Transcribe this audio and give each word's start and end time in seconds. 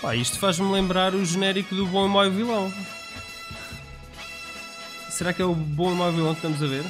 Opa, 0.00 0.16
isto 0.16 0.38
faz-me 0.38 0.70
lembrar 0.72 1.14
o 1.14 1.24
genérico 1.24 1.74
do 1.74 1.86
Bom 1.86 2.06
e 2.06 2.08
Mau 2.08 2.30
Vilão. 2.30 2.72
Será 5.10 5.32
que 5.32 5.42
é 5.42 5.44
o 5.44 5.54
Bom 5.54 5.92
e 5.92 5.94
Mau 5.94 6.10
Vilão 6.12 6.34
que 6.34 6.38
estamos 6.46 6.62
a 6.62 6.66
ver? 6.66 6.84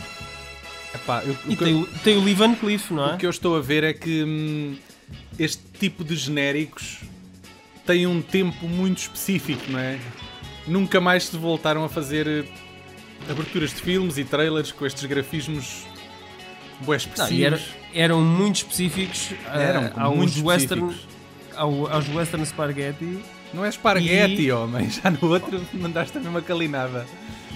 Epá, 0.95 1.23
eu, 1.25 1.37
E 1.47 1.55
o, 1.55 1.57
tem, 1.57 1.75
o- 1.75 1.87
tem 2.05 2.17
o 2.17 2.25
Lee 2.25 2.35
Van 2.35 2.55
Cleef, 2.55 2.91
não 2.93 3.05
o 3.07 3.15
é? 3.15 3.17
que 3.17 3.27
eu 3.27 3.31
estou 3.31 3.57
a 3.57 3.61
ver 3.61 3.85
é 3.85 3.93
que 3.93 4.23
hum, 4.25 4.77
este 5.39 5.63
tipo 5.79 6.05
de 6.05 6.15
genéricos 6.17 6.99
tem 7.87 8.07
um 8.07 8.23
tempo 8.23 8.67
muito 8.69 8.99
específico, 8.99 9.63
não 9.69 9.79
é? 9.79 9.99
Nunca 10.67 11.01
mais 11.01 11.25
se 11.25 11.37
voltaram 11.37 11.85
a 11.85 11.89
fazer 11.89 12.27
eh, 12.29 12.45
aberturas 13.31 13.71
de 13.71 13.77
filmes 13.81 14.19
e 14.19 14.25
trailers 14.25 14.71
com 14.71 14.87
estes 14.87 15.05
grafismos 15.07 15.85
bué 16.81 16.87
Não, 16.89 16.95
expressivos. 16.97 17.33
e 17.39 17.45
era- 17.45 17.61
eram 17.93 18.21
muito 18.23 18.57
específicos 18.57 19.31
ah, 19.47 19.59
Eram 19.61 20.17
muito 20.17 20.45
western, 20.45 20.85
específicos. 20.87 21.10
Ao- 21.61 21.93
aos 21.93 22.09
western 22.09 22.45
spaghetti. 22.47 23.19
Não 23.53 23.65
é 23.65 23.69
esparguete, 23.69 24.43
E- 24.43 24.53
homem. 24.53 24.89
Já 24.89 25.11
no 25.11 25.29
outro 25.29 25.61
mandaste 25.75 26.17
a 26.17 26.21
mesma 26.21 26.41
calinada. 26.41 27.07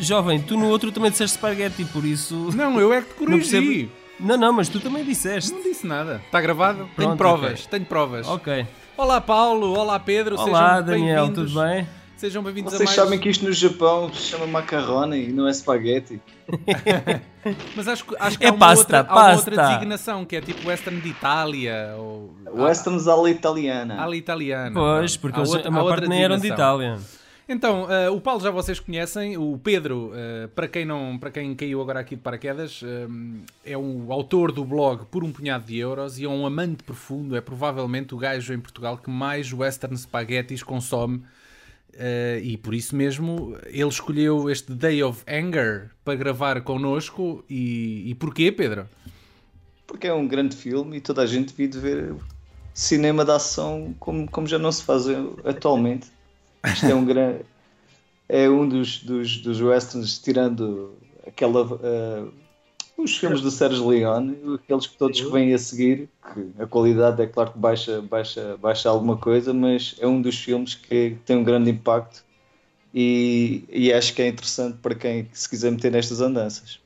Jovem, 0.00 0.40
tu 0.40 0.56
no 0.56 0.66
outro 0.68 0.90
também 0.90 1.10
disseste 1.10 1.36
spaghetti, 1.36 1.84
por 1.84 2.04
isso... 2.04 2.50
Não, 2.54 2.78
eu 2.80 2.92
é 2.92 3.00
que 3.00 3.14
te 3.14 3.20
Não 3.22 3.26
corrigi. 3.38 3.50
percebo. 3.50 3.92
Não, 4.20 4.36
não, 4.36 4.52
mas 4.52 4.68
tu 4.68 4.80
também 4.80 5.04
disseste. 5.04 5.52
Não 5.52 5.62
disse 5.62 5.86
nada. 5.86 6.20
Está 6.24 6.40
gravado? 6.40 6.78
tenho 6.78 6.90
Pronto, 6.94 7.16
provas, 7.18 7.52
ok. 7.60 7.66
tenho 7.70 7.84
provas. 7.84 8.28
Ok. 8.28 8.66
Olá 8.96 9.20
Paulo, 9.20 9.76
olá 9.76 9.98
Pedro, 9.98 10.36
Olá, 10.38 10.76
sejam 10.76 10.84
Daniel, 10.84 11.32
tudo 11.32 11.60
bem? 11.60 11.86
Sejam 12.16 12.42
bem-vindos 12.42 12.72
a 12.72 12.76
Vocês 12.78 12.88
mais. 12.90 12.96
sabem 12.98 13.18
que 13.18 13.28
isto 13.28 13.44
no 13.44 13.52
Japão 13.52 14.12
se 14.14 14.22
chama 14.22 14.46
macarrone 14.46 15.28
e 15.28 15.32
não 15.32 15.46
é 15.48 15.52
spaghetti. 15.52 16.20
Mas 17.76 17.88
acho, 17.88 18.04
que- 18.06 18.16
acho 18.18 18.38
que 18.38 18.44
É 18.46 18.48
há, 18.48 18.52
uma 18.52 18.58
pasta, 18.58 18.80
outra, 18.98 18.98
há 19.00 19.02
uma 19.26 19.34
outra 19.34 19.56
pasta. 19.56 19.72
designação 19.74 20.24
que 20.24 20.36
é 20.36 20.40
tipo 20.40 20.68
Western 20.68 21.00
de 21.00 21.08
Itália 21.08 21.94
ou 21.98 22.32
Westerns 22.54 23.06
à 23.08 23.28
italiana. 23.28 24.00
ala 24.00 24.16
italiana. 24.16 24.72
Pois, 24.72 25.16
porque 25.16 25.38
Há 25.38 25.42
eles, 25.42 25.52
outra- 25.52 25.68
a 25.68 25.70
maior 25.70 25.84
outra 25.84 26.00
parte 26.02 26.08
nem 26.10 26.22
eram 26.24 26.38
de. 26.38 26.46
Itália. 26.46 26.98
Então, 27.46 27.92
eh, 27.92 28.08
o 28.08 28.18
Paulo 28.22 28.40
já 28.40 28.50
vocês 28.50 28.80
conhecem, 28.80 29.36
o 29.36 29.58
Pedro, 29.62 30.12
eh, 30.14 30.48
para 30.54 30.66
quem 30.66 30.86
não, 30.86 31.18
para 31.18 31.30
quem 31.30 31.54
caiu 31.54 31.82
agora 31.82 32.00
aqui 32.00 32.16
de 32.16 32.22
paraquedas, 32.22 32.80
eh, 32.82 33.72
é 33.72 33.76
o 33.76 34.10
autor 34.10 34.50
do 34.50 34.64
blog 34.64 35.04
Por 35.10 35.22
um 35.22 35.30
punhado 35.30 35.66
de 35.66 35.76
euros 35.78 36.18
e 36.18 36.24
é 36.24 36.28
um 36.28 36.46
amante 36.46 36.82
profundo, 36.84 37.36
é 37.36 37.42
provavelmente 37.42 38.14
o 38.14 38.16
gajo 38.18 38.54
em 38.54 38.60
Portugal 38.60 38.96
que 38.96 39.10
mais 39.10 39.52
western 39.52 39.94
spaghettis 39.98 40.62
consome. 40.62 41.22
Eh, 41.96 42.40
e 42.42 42.56
por 42.56 42.74
isso 42.74 42.94
mesmo 42.94 43.56
ele 43.66 43.88
escolheu 43.88 44.50
este 44.50 44.72
Day 44.72 45.02
of 45.02 45.22
Anger 45.28 45.90
para 46.04 46.14
gravar 46.14 46.60
connosco. 46.62 47.44
E, 47.48 48.10
e 48.10 48.14
porquê, 48.14 48.50
Pedro? 48.52 48.88
Porque 49.86 50.06
é 50.06 50.14
um 50.14 50.26
grande 50.26 50.56
filme 50.56 50.96
e 50.96 51.00
toda 51.00 51.22
a 51.22 51.26
gente 51.26 51.50
devia 51.50 51.68
de 51.68 51.78
ver 51.78 52.14
cinema 52.72 53.24
de 53.24 53.30
ação 53.30 53.94
como, 53.98 54.30
como 54.30 54.46
já 54.46 54.58
não 54.58 54.72
se 54.72 54.82
faz 54.82 55.04
atualmente. 55.44 56.08
Isto 56.66 56.86
é 56.86 56.94
um 56.94 57.04
grande. 57.04 57.44
É 58.28 58.48
um 58.48 58.66
dos, 58.68 58.98
dos, 59.02 59.38
dos 59.38 59.60
westerns, 59.60 60.18
tirando 60.18 60.96
aquela. 61.26 61.78
eh, 61.82 62.43
os 62.96 63.16
filmes 63.16 63.40
do 63.40 63.50
Sérgio 63.50 63.88
Leone, 63.88 64.54
aqueles 64.54 64.86
que 64.86 64.96
todos 64.96 65.20
que 65.20 65.30
vêm 65.32 65.52
a 65.54 65.58
seguir, 65.58 66.10
que 66.32 66.54
a 66.62 66.66
qualidade 66.66 67.22
é 67.22 67.26
claro 67.26 67.52
que 67.52 67.58
baixa, 67.58 68.00
baixa, 68.02 68.56
baixa 68.58 68.88
alguma 68.88 69.18
coisa, 69.18 69.52
mas 69.54 69.96
é 69.98 70.06
um 70.06 70.20
dos 70.22 70.36
filmes 70.38 70.74
que 70.74 71.16
tem 71.24 71.36
um 71.36 71.44
grande 71.44 71.70
impacto 71.70 72.24
e, 72.94 73.64
e 73.70 73.92
acho 73.92 74.14
que 74.14 74.22
é 74.22 74.28
interessante 74.28 74.78
para 74.80 74.94
quem 74.96 75.30
se 75.32 75.48
quiser 75.48 75.72
meter 75.72 75.92
nestas 75.92 76.20
andanças. 76.20 76.80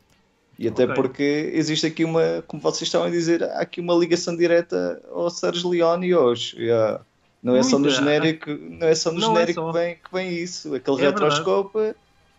E 0.59 0.69
até 0.69 0.87
Ok. 0.87 0.89
porque 0.89 1.23
existe 1.55 1.87
aqui 1.87 2.05
uma, 2.05 2.43
como 2.49 2.63
vocês 2.63 2.83
estavam 2.89 3.07
a 3.09 3.11
dizer, 3.11 3.43
há 3.45 3.61
aqui 3.61 3.81
uma 3.81 3.95
ligação 3.95 4.37
direta 4.37 5.03
ao 5.11 5.31
Sérgio 5.31 5.71
Leone 5.71 6.09
e 6.09 6.13
aos. 6.13 6.55
e 6.59 6.71
a- 6.71 7.05
não 7.43 7.57
é 7.57 7.63
só 7.63 7.79
no 7.79 7.89
genérico, 7.89 8.51
não 8.51 8.89
é 8.89 8.95
só 8.95 9.13
no 9.13 9.21
Não 9.21 9.39
é 9.39 9.47
genérico 9.47 9.63
só. 9.63 9.67
que, 9.67 9.73
vem, 9.73 9.97
que 10.03 10.13
vem 10.13 10.33
isso. 10.35 10.75
Aquele 10.75 10.97
É 10.97 11.07
retroscope 11.07 11.79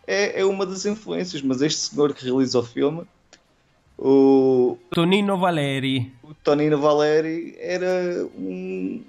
é, 0.06 0.40
é 0.40 0.44
uma 0.44 0.66
das 0.66 0.84
influências, 0.86 1.42
mas 1.42 1.62
este 1.62 1.80
senhor 1.80 2.14
que 2.14 2.24
realiza 2.24 2.58
o 2.58 2.62
filme, 2.62 3.06
o, 4.00 4.78
Tonino 4.90 5.36
Valeri. 5.36 6.10
o 6.22 6.32
Tonino 6.32 6.78
Valeri, 6.78 7.54
era 7.58 8.26
um, 8.34 9.04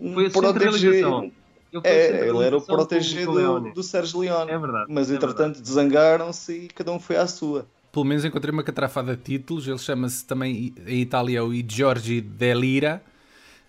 um 0.00 0.14
Foi 0.14 0.28
protegido. 0.30 1.30
Ele, 1.72 1.82
foi 1.82 1.90
É, 1.90 2.28
ele 2.28 2.44
era 2.44 2.56
o 2.56 2.60
protegido 2.60 3.32
do, 3.32 3.72
do 3.74 3.82
Sérgio 3.82 4.20
Leone. 4.20 4.50
É 4.50 4.58
verdade. 4.58 4.86
Mas 4.88 5.10
é 5.10 5.14
entretanto 5.14 5.60
desangaram-se 5.60 6.52
e 6.52 6.68
cada 6.68 6.90
um 6.90 6.98
foi 6.98 7.16
à 7.16 7.26
sua. 7.28 7.64
Pelo 7.92 8.04
menos 8.04 8.24
encontrei 8.24 8.52
uma 8.52 8.64
catrafada 8.64 9.14
de 9.16 9.22
títulos. 9.22 9.68
Ele 9.68 9.78
chama-se 9.78 10.24
também 10.24 10.74
em 10.86 11.00
Itália 11.00 11.44
o 11.44 11.54
I 11.54 11.64
Giorgi 11.68 12.20
Delira. 12.20 13.00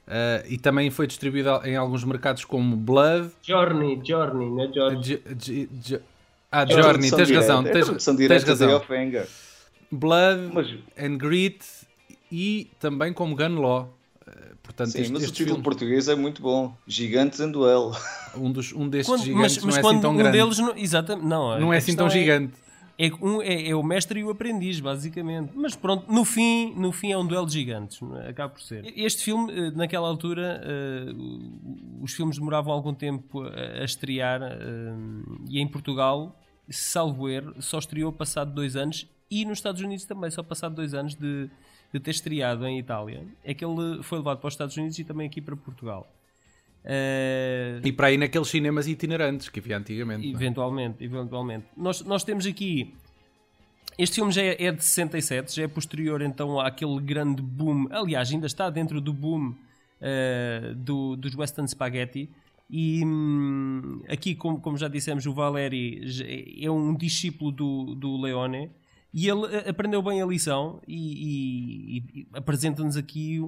eh, 0.07 0.45
e 0.49 0.57
também 0.57 0.89
foi 0.89 1.05
distribuído 1.05 1.49
em 1.63 1.75
alguns 1.75 2.03
mercados 2.03 2.43
como 2.43 2.75
Blood. 2.75 3.29
Journey, 3.43 4.01
Journey, 4.03 4.49
não 4.49 4.63
é 4.63 4.73
Journey? 4.73 5.69
Ah, 6.51 6.65
Journey, 6.65 7.11
tens 7.11 7.29
razão. 7.29 7.63
Tens, 7.63 8.43
razão. 8.43 8.81
Blood 9.91 10.51
Mas, 10.53 10.67
and 10.97 11.17
Grit 11.17 11.65
e 12.31 12.69
também 12.79 13.11
como 13.13 13.35
Gun 13.35 13.59
Law. 13.59 13.93
Eh, 14.27 14.31
Portanto, 14.61 14.91
sim, 14.91 15.01
este, 15.01 15.11
mas 15.13 15.21
o 15.21 15.25
este 15.25 15.33
título 15.37 15.55
filme, 15.55 15.63
português 15.63 16.07
é 16.07 16.15
muito 16.15 16.41
bom. 16.41 16.75
Gigantes 16.87 17.39
em 17.39 17.51
duelo. 17.51 17.95
um, 18.37 18.51
dos, 18.51 18.71
um 18.73 18.87
destes 18.87 19.13
Quando- 19.13 19.23
gigantes 19.25 19.57
mas 19.57 19.65
mas 19.65 19.75
não 19.75 19.79
é 19.79 19.81
quando 19.81 19.93
assim 19.95 20.01
tão 20.01 20.11
um 20.13 20.17
grande. 20.17 20.37
deles. 20.37 20.59
Não, 20.59 20.77
exatamente, 20.77 21.25
não, 21.27 21.59
não 21.59 21.73
é 21.73 21.77
assim 21.77 21.95
tão 21.95 22.05
questão 22.05 22.21
gigante. 22.21 22.53
É, 23.01 23.09
um, 23.21 23.41
é, 23.41 23.69
é 23.69 23.75
o 23.75 23.81
mestre 23.81 24.19
e 24.19 24.23
o 24.25 24.29
aprendiz, 24.29 24.79
basicamente. 24.81 25.53
Mas 25.55 25.73
pronto, 25.73 26.11
no 26.11 26.25
fim, 26.25 26.73
no 26.75 26.91
fim 26.91 27.13
é 27.13 27.17
um 27.17 27.25
duelo 27.25 27.45
de 27.45 27.53
gigantes, 27.53 27.97
é? 28.25 28.29
acaba 28.29 28.49
por 28.53 28.61
ser. 28.61 28.91
Este 28.93 29.23
filme, 29.23 29.51
eh, 29.53 29.71
naquela 29.71 30.05
altura, 30.05 30.61
eh, 30.65 31.05
os 32.01 32.11
filmes 32.13 32.37
demoravam 32.37 32.73
algum 32.73 32.93
tempo 32.93 33.41
a, 33.43 33.81
a 33.81 33.85
estrear 33.85 34.41
eh, 34.43 34.93
e 35.49 35.61
em 35.61 35.67
Portugal, 35.67 36.37
salvo 36.69 37.29
erro, 37.29 37.53
só 37.61 37.79
estreou 37.79 38.11
passado 38.11 38.53
dois 38.53 38.75
anos 38.75 39.07
e 39.29 39.45
nos 39.45 39.59
Estados 39.59 39.81
Unidos 39.81 40.05
também, 40.05 40.29
só 40.31 40.41
passado 40.41 40.75
dois 40.75 40.93
anos 40.93 41.15
de, 41.15 41.49
de 41.93 41.99
ter 41.99 42.11
estreado 42.11 42.65
em 42.65 42.79
Itália. 42.79 43.23
É 43.43 43.53
que 43.53 43.63
ele 43.63 44.01
foi 44.03 44.17
levado 44.19 44.39
para 44.39 44.47
os 44.47 44.53
Estados 44.53 44.75
Unidos 44.77 44.97
e 44.99 45.03
também 45.03 45.27
aqui 45.27 45.41
para 45.41 45.55
Portugal. 45.55 46.07
Eh, 46.83 47.81
E 47.83 47.91
para 47.91 48.07
aí 48.07 48.17
naqueles 48.17 48.47
cinemas 48.47 48.87
itinerantes 48.87 49.49
que 49.49 49.59
havia 49.59 49.77
antigamente. 49.77 50.27
é? 50.27 50.31
Eventualmente, 50.31 51.03
eventualmente. 51.03 51.65
Nós, 51.75 52.01
nós 52.01 52.23
temos 52.23 52.45
aqui. 52.45 52.93
Este 53.97 54.15
filme 54.15 54.31
já 54.31 54.41
é, 54.41 54.63
é 54.63 54.71
de 54.71 54.83
67, 54.83 55.55
já 55.55 55.63
é 55.63 55.67
posterior 55.67 56.21
então 56.21 56.59
àquele 56.59 56.99
grande 57.01 57.41
boom. 57.41 57.87
Aliás, 57.91 58.31
ainda 58.31 58.47
está 58.47 58.69
dentro 58.69 59.01
do 59.01 59.11
boom 59.13 59.53
eh, 60.01 60.73
do, 60.75 61.15
dos 61.17 61.35
Western 61.35 61.67
Spaghetti. 61.67 62.29
E 62.71 63.03
hum, 63.03 64.01
aqui, 64.07 64.35
como, 64.35 64.61
como 64.61 64.77
já 64.77 64.87
dissemos, 64.87 65.25
o 65.25 65.33
Valeri 65.33 66.01
é 66.61 66.69
um 66.69 66.95
discípulo 66.95 67.51
do, 67.51 67.95
do 67.95 68.15
Leone 68.21 68.69
e 69.13 69.27
ele 69.27 69.45
eh, 69.55 69.69
aprendeu 69.69 70.01
bem 70.01 70.21
a 70.21 70.25
lição 70.25 70.79
e, 70.87 70.97
e- 71.97 71.97
e 72.21 72.27
apresenta-nos 72.33 72.95
aqui 72.97 73.41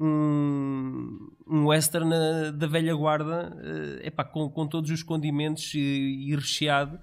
um, 0.00 1.28
um 1.46 1.66
western 1.66 2.10
eh, 2.12 2.52
da 2.52 2.66
velha 2.66 2.94
guarda 2.94 3.56
eh, 3.62 4.08
epá, 4.08 4.24
com, 4.24 4.48
com 4.48 4.66
todos 4.66 4.90
os 4.90 5.02
condimentos 5.02 5.72
e, 5.74 5.78
e 6.28 6.34
recheado 6.34 6.98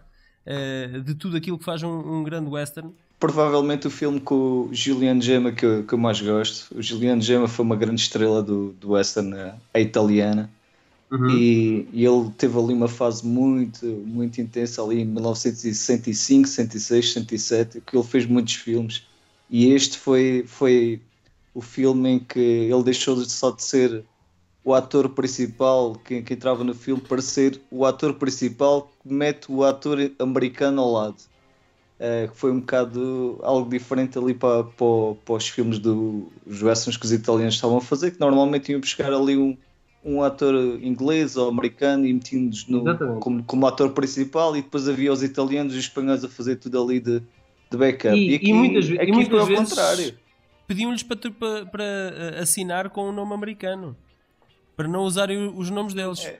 eh, 0.46 1.02
de 1.06 1.16
tudo 1.16 1.38
aquilo 1.38 1.58
que 1.58 1.64
faz 1.66 1.84
um, 1.84 1.90
um 2.20 2.24
grande 2.24 2.50
western. 2.50 2.92
Provavelmente 3.20 3.86
o 3.86 3.90
filme 3.90 4.20
com 4.20 4.36
o 4.36 4.70
Juliano 4.72 5.22
Gemma 5.22 5.52
que 5.52 5.66
eu, 5.66 5.84
que 5.84 5.94
eu 5.94 5.98
mais 5.98 6.22
gosto. 6.22 6.74
O 6.78 6.82
Juliano 6.82 7.22
Gemma 7.22 7.48
foi 7.50 7.66
uma 7.66 7.76
grande 7.76 8.00
estrela 8.02 8.42
do, 8.42 8.72
do 8.74 8.92
western 8.92 9.34
eh, 9.36 9.54
a 9.74 9.80
italiana. 11.12 11.44
E, 11.44 11.88
e 11.94 12.06
ele 12.06 12.32
teve 12.38 12.58
ali 12.58 12.74
uma 12.74 12.88
fase 12.90 13.26
muito, 13.26 13.86
muito 13.86 14.42
intensa 14.42 14.82
ali 14.84 15.02
em 15.02 15.06
1965, 15.06 16.48
66, 16.48 17.14
67, 17.14 17.82
que 17.82 17.96
ele 17.98 18.04
fez 18.08 18.26
muitos 18.26 18.56
filmes. 18.56 19.08
E 19.50 19.72
este 19.74 19.98
foi, 19.98 20.44
foi 20.48 21.08
o 21.54 21.62
filme 21.62 22.10
em 22.10 22.20
que 22.26 22.40
ele 22.40 22.84
deixou 22.84 23.16
de- 23.16 23.30
só 23.32 23.52
de 23.52 23.64
ser 23.64 24.08
o 24.64 24.74
ator 24.74 25.10
principal 25.16 25.96
que, 26.00 26.22
que 26.24 26.34
entrava 26.36 26.64
no 26.64 26.74
filme 26.76 27.02
para 27.04 27.22
ser 27.22 27.66
o 27.72 27.86
ator 27.86 28.16
principal 28.20 28.90
que 29.02 29.10
mete 29.14 29.52
o 29.52 29.64
ator 29.64 29.98
americano 30.20 30.82
ao 30.82 30.92
lado. 30.92 31.18
Eh, 32.00 32.30
que 32.30 32.38
foi 32.38 32.52
um 32.52 32.62
bocado 32.62 33.40
algo 33.44 33.70
diferente 33.70 34.18
ali 34.18 34.34
para, 34.34 34.64
para, 34.64 35.16
para 35.26 35.34
os 35.36 35.48
filmes 35.50 35.80
dos 35.80 36.62
westerns 36.62 36.96
que 36.98 37.06
os 37.06 37.12
italianos 37.12 37.56
estavam 37.56 37.78
a 37.78 37.82
fazer, 37.82 38.12
que 38.12 38.20
normalmente 38.20 38.72
iam 38.72 38.80
buscar 38.80 39.12
ali 39.14 39.38
um, 39.38 39.58
um 40.04 40.24
ator 40.24 40.56
inglês 40.82 41.36
ou 41.36 41.50
americano 41.50 42.06
e 42.06 42.14
metiam-nos 42.14 42.66
como, 43.20 43.44
como 43.44 43.68
ator 43.68 43.92
principal 43.92 44.56
e 44.56 44.62
depois 44.62 44.88
havia 44.88 45.12
os 45.12 45.22
italianos 45.22 45.74
e 45.74 45.78
os 45.78 45.84
espanhóis 45.84 46.24
a 46.24 46.30
fazer 46.30 46.56
tudo 46.56 46.82
ali 46.82 47.00
de, 47.00 47.20
de 47.70 47.78
backup. 47.78 48.16
E- 48.16 48.32
e 48.32 48.36
aqui, 48.36 48.54
muitas 48.54 48.88
ve- 48.88 48.96
e 48.96 49.00
aqui 49.00 49.12
muitas 49.12 49.30
foi 49.32 49.40
ao 49.40 49.46
vezes- 49.46 49.70
contrário. 49.70 50.14
Pediam-lhes 50.68 51.02
para, 51.04 51.18
para, 51.66 51.84
eh, 51.84 52.40
assinar 52.42 52.90
com 52.92 53.10
o 53.10 53.12
nome 53.12 53.34
americano 53.34 53.96
para 54.78 54.88
não 54.88 55.02
usarem 55.02 55.52
os 55.56 55.70
nomes 55.70 55.94
deles. 55.94 56.24
É. 56.26 56.40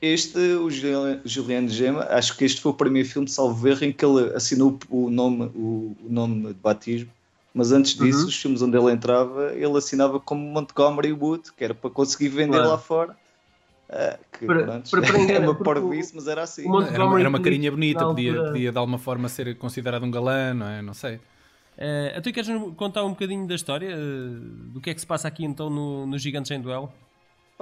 Este, 0.00 0.38
o 0.38 0.68
Julian- 0.70 1.20
Juliano 1.24 1.68
Gema, 1.68 2.02
acho 2.10 2.36
que 2.36 2.44
este 2.44 2.60
foi 2.60 2.72
o 2.72 2.74
primeiro 2.74 3.08
filme, 3.08 3.28
salvo 3.28 3.66
erro, 3.68 3.84
em 3.84 3.92
que 3.92 4.04
ele 4.04 4.34
assinou 4.34 4.78
o 4.90 5.08
nome, 5.08 5.44
o, 5.54 5.96
o 6.04 6.08
nome 6.10 6.48
de 6.48 6.54
batismo. 6.54 7.08
Mas 7.54 7.70
antes 7.72 7.94
disso, 7.94 8.22
Uhum. 8.22 8.28
os 8.28 8.36
filmes 8.40 8.62
onde 8.62 8.76
ele 8.78 8.90
entrava, 8.92 9.52
ele 9.52 9.76
assinava 9.76 10.18
como 10.18 10.42
Montgomery 10.42 11.12
Wood, 11.12 11.52
que 11.56 11.62
era 11.64 11.74
para 11.74 11.90
conseguir 11.90 12.28
vender 12.28 12.56
Claro. 12.56 12.70
lá 12.70 12.78
fora. 12.78 13.16
Uh, 13.90 14.18
que, 14.38 14.46
para, 14.46 14.64
pronto, 14.64 14.90
para, 14.90 15.32
é 15.32 15.38
uma 15.40 15.54
parvoíce, 15.54 16.14
mas 16.14 16.26
era 16.26 16.42
assim. 16.42 16.62
Era, 16.62 17.04
uma, 17.04 17.20
era 17.20 17.28
uma 17.28 17.40
carinha 17.40 17.70
bonita, 17.70 18.06
podia, 18.06 18.42
podia 18.44 18.72
de 18.72 18.78
alguma 18.78 18.96
forma 18.98 19.28
ser 19.28 19.54
considerado 19.58 20.02
um 20.02 20.10
galã, 20.10 20.54
não 20.54 20.66
é? 20.66 20.80
Não 20.80 20.94
sei. 20.94 21.16
Uh, 21.76 22.20
tu 22.22 22.32
queres 22.32 22.48
contar 22.76 23.04
um 23.04 23.10
bocadinho 23.10 23.46
da 23.46 23.54
história? 23.54 23.94
Uh, 23.94 24.40
do 24.72 24.80
que 24.80 24.88
é 24.88 24.94
que 24.94 25.00
se 25.00 25.06
passa 25.06 25.28
aqui 25.28 25.44
então 25.44 25.68
no, 25.68 26.06
no 26.06 26.18
Gigantes 26.18 26.50
em 26.50 26.60
Duelo? 26.60 26.90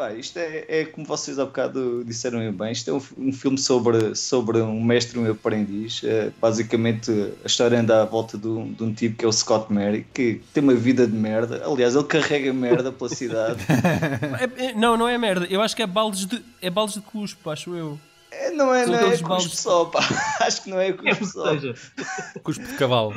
Pá, 0.01 0.15
isto 0.15 0.39
é, 0.39 0.65
é, 0.67 0.85
como 0.87 1.07
vocês 1.07 1.39
há 1.39 1.45
bocado 1.45 2.03
disseram 2.07 2.51
bem, 2.55 2.73
isto 2.73 2.89
é 2.89 2.95
um, 2.95 3.29
um 3.29 3.33
filme 3.35 3.59
sobre, 3.59 4.15
sobre 4.15 4.59
um 4.63 4.83
mestre 4.83 5.19
e 5.19 5.23
um 5.23 5.31
aprendiz. 5.31 6.01
É, 6.03 6.33
basicamente, 6.41 7.11
a 7.45 7.47
história 7.47 7.79
anda 7.79 8.01
à 8.01 8.07
volta 8.07 8.39
de 8.39 8.49
um, 8.49 8.73
de 8.73 8.83
um, 8.83 8.95
tipo 8.95 9.19
que 9.19 9.27
é 9.27 9.29
o 9.29 9.33
Scott 9.33 9.71
Mary, 9.71 10.07
que 10.15 10.41
tem 10.55 10.63
uma 10.63 10.73
vida 10.73 11.07
de 11.07 11.15
merda. 11.15 11.63
Aliás, 11.67 11.95
ele 11.95 12.05
carrega 12.05 12.51
merda 12.51 12.91
pela 12.91 13.11
cidade. 13.11 13.61
É, 14.41 14.69
é, 14.69 14.73
não, 14.73 14.97
não 14.97 15.07
é 15.07 15.19
merda. 15.19 15.47
Eu 15.51 15.61
acho 15.61 15.77
que 15.77 15.83
é 15.83 15.87
baldes 15.87 16.25
de, 16.25 16.43
é 16.63 16.71
baldes 16.71 16.95
de 16.95 17.03
cuspo, 17.03 17.51
acho 17.51 17.75
eu. 17.75 17.99
É, 18.31 18.51
não 18.51 18.75
é, 18.75 18.87
não 18.87 18.95
é 18.95 19.11
cuspo 19.11 19.29
baldes... 19.29 19.59
só, 19.59 19.85
pá. 19.85 20.01
Acho 20.41 20.63
que 20.63 20.71
não 20.71 20.81
é 20.81 20.93
cuspo 20.93 21.25
é, 21.25 21.27
só. 21.27 21.51
Seja. 21.51 21.75
Cuspo 22.43 22.65
de 22.65 22.75
cavalo. 22.75 23.13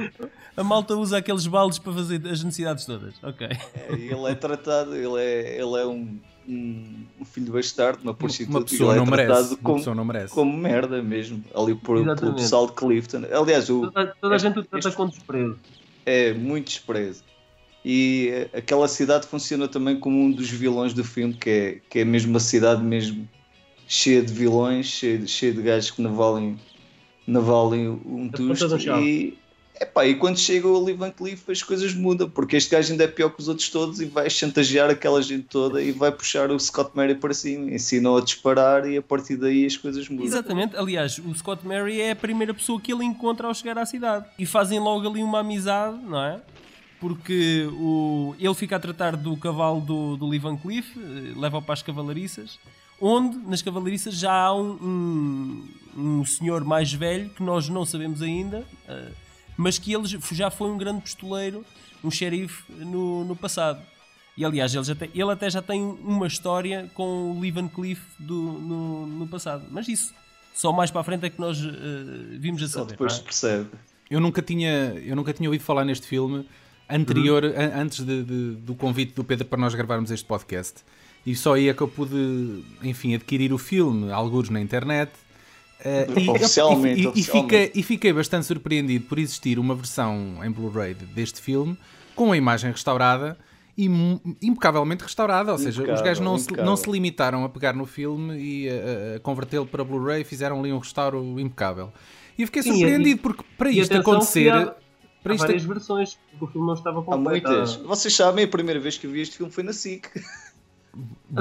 A 0.58 0.64
malta 0.64 0.96
usa 0.96 1.18
aqueles 1.18 1.48
baldes 1.48 1.80
para 1.80 1.94
fazer 1.94 2.28
as 2.28 2.44
necessidades 2.44 2.86
todas. 2.86 3.14
Ok. 3.24 3.48
É, 3.48 3.94
ele 3.94 4.26
é 4.28 4.36
tratado, 4.36 4.96
ele 4.96 5.22
é, 5.22 5.62
ele 5.62 5.80
é 5.80 5.86
um 5.86 6.20
um, 6.48 7.06
um 7.22 7.26
filho 7.26 7.54
bastardo, 7.54 8.00
uma 8.04 8.14
prostituta, 8.14 8.58
uma 8.58 8.66
pessoa, 8.66 8.96
não 8.96 9.06
merece, 9.06 9.56
como, 9.58 9.70
uma 9.70 9.78
pessoa 9.78 9.96
não 9.96 10.06
merece. 10.06 10.34
como 10.34 10.58
merda 10.58 11.02
mesmo, 11.02 11.44
ali 11.56 11.76
por, 11.76 12.04
pelo 12.16 12.36
pessoal 12.36 12.68
de 12.68 12.74
Clifton. 12.74 13.24
Aliás, 13.32 13.70
o, 13.70 13.82
toda, 13.92 14.16
toda 14.20 14.36
a 14.36 14.38
gente 14.38 14.60
o 14.60 14.64
trata 14.64 14.92
com 14.92 15.08
desprezo. 15.08 15.58
É, 16.06 16.34
muito 16.34 16.68
desprezo. 16.68 17.24
E 17.86 18.30
eh, 18.32 18.58
aquela 18.58 18.88
cidade 18.88 19.28
funciona 19.28 19.68
também 19.68 20.00
como 20.00 20.18
um 20.18 20.32
dos 20.32 20.50
vilões 20.50 20.94
do 20.94 21.04
filme, 21.04 21.34
que 21.34 21.50
é, 21.50 21.82
que 21.90 22.00
é 22.00 22.06
mesmo 22.06 22.32
uma 22.32 22.40
cidade 22.40 22.82
mesmo 22.82 23.28
cheia 23.88 24.22
de 24.22 24.32
vilões, 24.32 24.86
cheia 24.88 25.18
de, 25.18 25.28
cheia 25.28 25.54
de 25.54 25.62
gajos 25.62 25.92
que 25.92 26.02
não 26.02 26.16
valem, 26.16 26.58
não 27.28 27.42
valem 27.42 27.90
um 27.90 28.30
tusto. 28.30 28.78
E, 29.02 29.38
Epá, 29.80 30.06
e 30.06 30.16
quando 30.16 30.38
chega 30.38 30.68
o 30.68 30.84
Lee 30.84 30.96
Van 30.96 31.10
Cleef 31.10 31.50
as 31.50 31.64
coisas 31.64 31.94
mudam, 31.94 32.30
porque 32.30 32.56
este 32.56 32.70
gajo 32.70 32.92
ainda 32.92 33.06
é 33.06 33.08
pior 33.08 33.30
que 33.30 33.42
os 33.42 33.48
outros 33.48 33.70
todos 33.70 34.00
e 34.00 34.06
vai 34.06 34.30
chantagear 34.30 34.90
aquela 34.90 35.22
gente 35.22 35.46
toda 35.46 35.82
e 35.82 35.92
vai 35.92 36.12
puxar 36.12 36.52
o 36.52 36.60
Scott 36.60 36.92
Mary 36.94 37.16
para 37.16 37.34
cima, 37.34 37.72
ensina-o 37.72 38.18
a 38.18 38.22
disparar 38.22 38.88
e 38.88 38.98
a 38.98 39.02
partir 39.02 39.36
daí 39.36 39.66
as 39.66 39.76
coisas 39.76 40.08
mudam. 40.08 40.26
Exatamente, 40.26 40.78
aliás, 40.78 41.18
o 41.18 41.34
Scott 41.34 41.66
Mary 41.66 42.00
é 42.00 42.12
a 42.12 42.16
primeira 42.16 42.54
pessoa 42.54 42.80
que 42.80 42.94
ele 42.94 43.04
encontra 43.04 43.48
ao 43.48 43.54
chegar 43.54 43.78
à 43.78 43.86
cidade 43.86 44.26
e 44.38 44.46
fazem 44.46 44.80
logo 44.80 45.08
ali 45.10 45.24
uma 45.24 45.40
amizade, 45.40 45.98
não 45.98 46.24
é? 46.24 46.40
Porque 47.00 47.68
o, 47.74 48.36
ele 48.40 48.54
fica 48.54 48.76
a 48.76 48.80
tratar 48.80 49.18
do 49.18 49.36
cavalo 49.36 49.82
do, 49.82 50.16
do 50.16 50.28
Lee 50.28 50.40
Van 50.40 50.56
Cleef, 50.56 50.96
eh, 50.96 51.34
leva-o 51.36 51.62
para 51.62 51.74
as 51.74 51.82
cavalariças, 51.82 52.58
onde 53.02 53.38
nas 53.40 53.62
cavalariças 53.62 54.16
já 54.16 54.32
há 54.32 54.56
um, 54.56 55.66
um, 55.98 56.20
um 56.20 56.26
senhor 56.26 56.64
mais 56.64 56.94
velho 56.94 57.30
que 57.32 57.44
nós 57.44 57.68
não 57.68 57.86
sabemos 57.86 58.22
ainda. 58.22 58.66
Uh, 58.88 59.23
mas 59.58 59.78
que 59.78 59.94
ele 59.94 60.04
já 60.32 60.50
foi 60.50 60.70
um 60.70 60.78
grande 60.78 61.02
pistoleiro, 61.02 61.66
um 62.04 62.12
xerife 62.12 62.64
no, 62.72 63.24
no 63.24 63.36
passado. 63.36 63.82
E 64.36 64.44
aliás, 64.44 64.74
ele, 64.74 64.84
já 64.84 64.96
tem, 64.96 65.10
ele 65.14 65.32
até 65.32 65.50
já 65.50 65.62
tem 65.62 65.82
uma 65.82 66.26
história 66.26 66.90
com 66.94 67.32
o 67.32 67.40
Lee 67.40 67.52
Van 67.52 67.68
Cleef 67.68 68.02
do, 68.18 68.36
no, 68.36 69.06
no 69.06 69.28
passado. 69.28 69.66
Mas 69.70 69.88
isso, 69.88 70.14
só 70.54 70.72
mais 70.72 70.90
para 70.90 71.02
a 71.02 71.04
frente 71.04 71.26
é 71.26 71.30
que 71.30 71.40
nós 71.40 71.64
uh, 71.64 71.72
vimos 72.40 72.64
a 72.64 72.68
saber. 72.68 72.84
Só 72.84 72.86
depois 72.86 73.14
é? 73.14 73.16
se 73.18 73.22
percebe. 73.22 73.70
Eu 74.10 74.20
nunca, 74.20 74.42
tinha, 74.42 74.94
eu 75.06 75.16
nunca 75.16 75.34
tinha 75.34 75.48
ouvido 75.48 75.64
falar 75.64 75.86
neste 75.86 76.08
filme 76.08 76.48
anterior, 76.90 77.44
uhum. 77.44 77.82
antes 77.82 78.04
de, 78.04 78.24
de, 78.24 78.52
do 78.56 78.76
convite 78.76 79.14
do 79.14 79.24
Pedro 79.24 79.46
para 79.46 79.60
nós 79.60 79.74
gravarmos 79.74 80.12
este 80.12 80.26
podcast. 80.26 80.84
E 81.26 81.36
só 81.36 81.54
aí 81.54 81.70
é 81.70 81.74
que 81.74 81.82
eu 81.82 81.88
pude, 81.88 82.64
enfim, 82.84 83.16
adquirir 83.16 83.54
o 83.54 83.58
filme, 83.58 84.12
alguns 84.12 84.50
na 84.50 84.60
internet, 84.60 85.12
Uh, 85.84 86.18
e, 86.18 86.30
oficialmente, 86.30 87.02
e, 87.02 87.08
oficialmente. 87.08 87.20
E, 87.20 87.24
fiquei, 87.24 87.72
e, 87.76 87.84
fiquei, 87.84 88.14
bastante 88.14 88.46
surpreendido 88.46 89.06
por 89.06 89.20
existir 89.20 89.60
uma 89.60 89.76
versão 89.76 90.40
em 90.42 90.50
Blu-ray 90.50 90.94
deste 90.94 91.42
filme 91.42 91.78
com 92.16 92.32
a 92.32 92.38
imagem 92.38 92.72
restaurada 92.72 93.38
e 93.78 93.88
impecavelmente 94.42 95.04
restaurada. 95.04 95.52
Ou 95.52 95.58
seja, 95.58 95.82
impecável, 95.82 95.96
os 95.96 96.02
gajos 96.02 96.24
não 96.24 96.38
se, 96.38 96.52
não 96.54 96.78
se 96.78 96.90
limitaram 96.90 97.44
a 97.44 97.50
pegar 97.50 97.74
no 97.74 97.86
filme 97.86 98.38
e 98.38 98.70
a, 98.70 99.18
a 99.18 99.20
convertê-lo 99.20 99.66
para 99.66 99.84
Blu-ray, 99.84 100.24
fizeram 100.24 100.60
ali 100.60 100.72
um 100.72 100.78
restauro 100.78 101.38
impecável. 101.38 101.92
E 102.38 102.44
eu 102.44 102.48
fiquei 102.48 102.64
surpreendido 102.64 103.22
porque 103.22 103.44
para 103.58 103.70
isto 103.70 103.96
acontecer. 103.98 104.52
Há, 104.52 104.76
para 105.22 105.34
há 105.34 105.36
isto... 105.36 105.46
várias 105.46 105.64
versões, 105.64 106.18
porque 106.32 106.46
o 106.46 106.48
filme 106.48 106.68
não 106.68 106.74
estava 106.74 107.02
completo. 107.02 107.48
Há 107.48 107.52
muitas. 107.52 107.76
Vocês 107.76 108.16
sabem, 108.16 108.46
a 108.46 108.48
primeira 108.48 108.80
vez 108.80 108.98
que 108.98 109.08
eu 109.08 109.12
vi 109.12 109.22
este 109.22 109.38
filme 109.38 109.52
foi 109.52 109.64
na 109.64 109.74
SIC. 109.74 110.10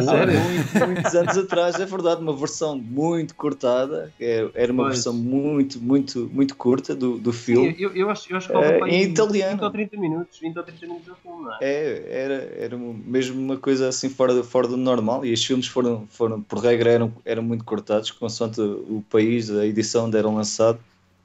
Sério? 0.05 0.41
Muito, 0.41 0.87
muitos 0.87 1.15
anos 1.15 1.37
atrás, 1.37 1.79
é 1.79 1.85
verdade, 1.85 2.23
uma 2.23 2.35
versão 2.35 2.77
muito 2.79 3.35
cortada, 3.35 4.13
é, 4.19 4.49
era 4.55 4.73
uma 4.73 4.85
pois. 4.85 4.95
versão 4.95 5.13
muito, 5.13 5.81
muito, 5.81 6.31
muito 6.33 6.57
curta 6.57 6.95
do, 6.95 7.19
do 7.19 7.33
filme. 7.33 7.77
Eu, 7.79 7.95
eu, 7.95 8.11
acho, 8.11 8.33
eu 8.33 8.37
acho 8.37 8.49
que 8.49 8.57
é, 8.57 8.79
em 8.89 9.03
italiano. 9.03 9.53
20 9.53 9.63
ou 9.63 9.71
30 9.71 9.97
minutos, 9.99 10.39
20 10.39 10.57
ou 10.57 10.63
30 10.63 10.87
minutos 10.87 11.07
do 11.07 11.15
filme, 11.17 11.45
não 11.45 11.53
é? 11.53 11.59
É, 11.61 12.07
era, 12.09 12.35
era 12.57 12.79
mesmo 12.79 13.41
uma 13.41 13.57
coisa 13.57 13.89
assim 13.89 14.09
fora, 14.09 14.43
fora 14.43 14.69
do 14.69 14.77
normal 14.77 15.25
e 15.25 15.33
os 15.33 15.45
filmes 15.45 15.67
foram, 15.67 16.07
foram 16.11 16.41
por 16.41 16.59
regra, 16.59 16.91
eram, 16.91 17.13
eram 17.25 17.43
muito 17.43 17.65
cortados, 17.65 18.11
consoante 18.11 18.61
o 18.61 19.05
país, 19.11 19.51
a 19.51 19.67
edição 19.67 20.07
onde 20.07 20.17
eram 20.17 20.35
lançados, 20.35 20.81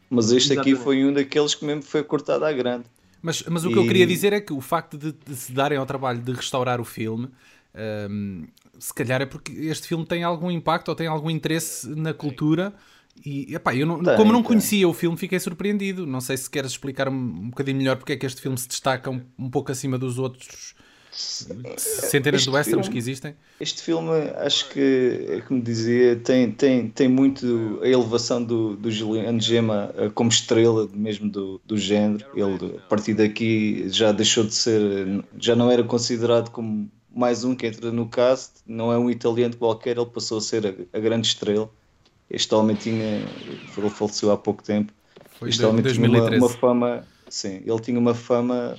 mas 0.10 0.32
este 0.32 0.54
Exatamente. 0.54 0.76
aqui 0.76 0.84
foi 0.84 1.06
um 1.06 1.14
daqueles 1.14 1.56
que 1.56 1.66
mesmo 1.66 1.84
foi 1.84 2.04
cortado 2.04 2.44
à 2.44 2.52
grande. 2.52 2.86
Mas, 3.22 3.44
mas 3.44 3.66
o 3.66 3.70
que 3.70 3.78
eu 3.78 3.86
queria 3.88 4.06
dizer 4.06 4.32
é 4.32 4.40
que 4.40 4.54
o 4.54 4.62
facto 4.62 4.98
de, 4.98 5.12
de 5.12 5.36
se 5.36 5.52
darem 5.52 5.78
ao 5.78 5.86
trabalho 5.86 6.20
de 6.20 6.32
restaurar 6.32 6.80
o 6.80 6.86
filme 6.86 7.30
um, 8.10 8.48
se 8.80 8.94
calhar 8.94 9.22
é 9.22 9.26
porque 9.26 9.52
este 9.52 9.88
filme 9.88 10.06
tem 10.06 10.24
algum 10.24 10.50
impacto 10.52 10.90
ou 10.90 10.96
tem 10.96 11.08
algum 11.08 11.30
interesse 11.30 11.88
na 11.90 12.14
cultura. 12.14 12.74
E 13.26 13.56
epá, 13.56 13.76
eu 13.76 13.88
não, 13.88 14.04
tem, 14.04 14.16
como 14.16 14.32
não 14.32 14.44
conhecia 14.44 14.88
o 14.88 14.94
filme, 14.94 15.18
fiquei 15.18 15.40
surpreendido. 15.40 16.06
Não 16.06 16.22
sei 16.22 16.38
se 16.38 16.50
queres 16.50 16.72
explicar 16.72 17.10
um, 17.10 17.50
bocadinho 17.50 17.78
melhor 17.78 17.98
porque 17.98 18.14
é 18.14 18.16
que 18.16 18.26
este 18.26 18.42
filme 18.42 18.58
se 18.58 18.68
destaca 18.68 19.10
um, 19.10 19.22
um 19.38 19.50
pouco 19.50 19.72
acima 19.72 19.98
dos 19.98 20.20
outros 20.20 20.76
centenas 21.18 22.42
este 22.42 22.50
de 22.50 22.56
westerns 22.56 22.86
filme, 22.86 22.92
que 22.92 22.98
existem. 22.98 23.36
Este 23.60 23.82
filme, 23.82 24.12
acho 24.36 24.70
que, 24.70 25.26
é 25.30 25.42
como 25.42 25.62
dizia, 25.62 26.16
tem, 26.18 26.52
tem, 26.52 26.90
tem 26.90 27.08
muito 27.08 27.80
a 27.82 27.88
elevação 27.88 28.44
do, 28.44 28.76
do 28.76 28.92
Juliano 28.92 29.40
Gema 29.40 29.92
eh, 29.98 30.12
como 30.14 30.30
estrela 30.30 30.88
mesmo 30.94 31.30
do, 31.30 31.60
do 31.66 31.76
género. 31.76 32.26
Ele, 32.36 32.78
a 32.78 32.88
partir 32.88 33.16
daqui, 33.16 33.86
já 33.90 34.12
deixou 34.12 34.44
de 34.44 34.54
ser, 34.54 35.26
já 35.40 35.56
não 35.56 35.72
era 35.72 35.84
considerado 35.84 36.52
como 36.52 36.90
mais 37.14 37.44
um 37.44 37.56
que 37.56 37.66
entra 37.66 37.92
no 37.92 38.08
cast, 38.08 38.54
não 38.66 38.92
é 38.92 38.98
um 38.98 39.10
italiano 39.10 39.56
qualquer, 39.56 39.98
ele 39.98 40.06
passou 40.06 40.38
a 40.38 40.42
ser 40.42 40.68
a, 40.68 40.98
a 40.98 41.00
grande 41.00 41.28
estrela. 41.28 41.70
Este 42.30 42.54
homem 42.54 42.76
tinha, 42.76 43.26
ele 43.78 43.90
faleceu 43.90 44.32
há 44.32 44.38
pouco 44.38 44.62
tempo. 44.62 44.92
Foi 45.40 45.50
este 45.50 45.64
homem 45.64 45.84
tinha 45.84 46.10
uma, 46.10 46.30
uma, 46.30 46.50
fama, 46.50 47.08
sim, 47.30 47.62
ele 47.66 47.80
tinha 47.80 47.98
uma 47.98 48.14
fama 48.14 48.78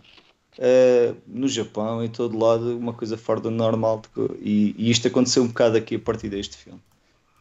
uh, 0.59 1.17
no 1.27 1.49
Japão, 1.49 2.05
em 2.05 2.09
todo 2.09 2.39
lado, 2.39 2.77
uma 2.77 2.93
coisa 2.93 3.17
fora 3.17 3.41
do 3.41 3.51
normal. 3.51 4.03
E, 4.41 4.75
e, 4.77 4.91
isto 4.91 5.09
aconteceu 5.09 5.43
um 5.43 5.49
bocado 5.49 5.77
aqui 5.77 5.95
a 5.95 5.99
partir 5.99 6.29
deste 6.29 6.57
filme. 6.57 6.81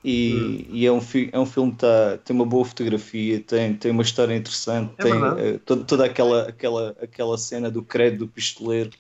E, 0.04 0.34
hum. 0.36 0.66
e 0.70 0.86
é, 0.86 0.92
um, 0.92 1.02
é 1.32 1.40
um 1.40 1.46
filme 1.46 1.72
que 1.72 1.80
tá, 1.80 2.18
tem 2.24 2.36
uma 2.36 2.46
boa 2.46 2.64
fotografia, 2.64 3.42
tem, 3.42 3.74
tem 3.74 3.92
uma 3.92 4.04
história 4.04 4.36
interessante, 4.36 4.94
é 5.00 5.04
tem 5.04 5.14
uh, 5.14 5.60
toda, 5.66 5.84
toda 5.84 6.06
aquela, 6.06 6.48
aquela, 6.48 6.96
aquela 7.02 7.38
cena 7.38 7.70
do 7.70 7.82
credo 7.82 8.20
do 8.20 8.28
pistoleiro 8.28 8.92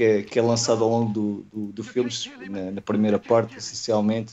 que 0.00 0.04
é, 0.04 0.22
que 0.22 0.38
é 0.38 0.42
lançado 0.42 0.82
ao 0.82 0.88
longo 0.88 1.12
do, 1.12 1.46
do, 1.52 1.72
do 1.72 1.84
filme, 1.84 2.10
na, 2.48 2.70
na, 2.70 2.80
primeira 2.80 3.18
parte, 3.18 3.58
essencialmente, 3.58 4.32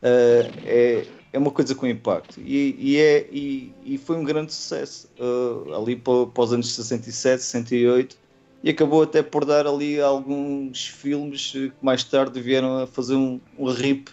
uh, 0.00 0.46
é, 0.64 1.04
é 1.32 1.38
uma 1.40 1.50
coisa 1.50 1.74
com 1.74 1.88
impacto. 1.88 2.40
E, 2.40 2.76
e 2.78 2.96
é, 2.98 3.26
e, 3.32 3.72
e, 3.84 3.98
foi 3.98 4.16
um 4.16 4.22
grande 4.22 4.54
sucesso 4.54 5.10
uh, 5.18 5.74
ali 5.74 5.96
para, 5.96 6.26
para 6.26 6.44
os 6.44 6.52
anos 6.52 6.72
67, 6.72 7.42
68, 7.42 8.16
e 8.62 8.70
acabou 8.70 9.02
até 9.02 9.24
por 9.24 9.44
dar 9.44 9.66
ali 9.66 10.00
alguns 10.00 10.86
filmes 10.86 11.50
que 11.50 11.72
mais 11.82 12.04
tarde 12.04 12.40
vieram 12.40 12.78
a 12.78 12.86
fazer 12.86 13.16
um, 13.16 13.40
um 13.58 13.68
rip 13.72 14.08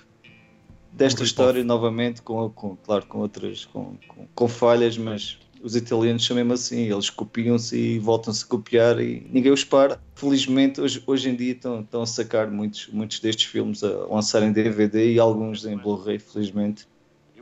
desta 0.91 1.21
um 1.21 1.23
história 1.23 1.63
novamente, 1.63 2.23
com, 2.23 2.49
com, 2.49 2.75
claro, 2.77 3.05
com 3.05 3.19
outras, 3.19 3.63
com, 3.65 3.95
com, 4.07 4.27
com 4.33 4.47
falhas, 4.47 4.97
mas 4.97 5.37
os 5.61 5.75
italianos 5.75 6.25
são 6.25 6.35
mesmo 6.35 6.53
assim, 6.53 6.91
eles 6.91 7.09
copiam-se 7.09 7.75
e 7.77 7.99
voltam-se 7.99 8.43
a 8.43 8.47
copiar 8.47 8.99
e 8.99 9.27
ninguém 9.31 9.51
os 9.51 9.63
para. 9.63 9.99
Felizmente, 10.15 10.79
hoje, 10.79 11.03
hoje 11.05 11.29
em 11.29 11.35
dia 11.35 11.53
estão, 11.53 11.81
estão 11.81 12.01
a 12.01 12.05
sacar 12.05 12.49
muitos, 12.49 12.87
muitos 12.91 13.19
destes 13.19 13.45
filmes 13.45 13.83
a 13.83 13.89
lançarem 14.07 14.51
DVD 14.51 15.13
e 15.13 15.19
alguns 15.19 15.65
em 15.65 15.77
Blu-ray, 15.77 16.19
felizmente. 16.19 16.87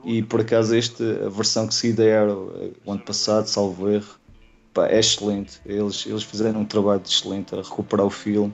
E 0.03 0.21
por 0.21 0.41
acaso, 0.41 0.75
este, 0.75 1.03
a 1.25 1.29
versão 1.29 1.67
que 1.67 1.73
se 1.73 1.91
deram 1.91 2.51
eh, 2.61 2.71
o 2.85 2.91
ano 2.91 3.01
passado, 3.01 3.47
salvo 3.47 3.89
erro, 3.89 4.19
pá, 4.73 4.87
é 4.87 4.99
excelente. 4.99 5.59
Eles, 5.65 6.05
eles 6.05 6.23
fizeram 6.23 6.61
um 6.61 6.65
trabalho 6.65 7.01
excelente 7.03 7.53
a 7.55 7.57
recuperar 7.57 8.05
o 8.05 8.09
filme 8.09 8.53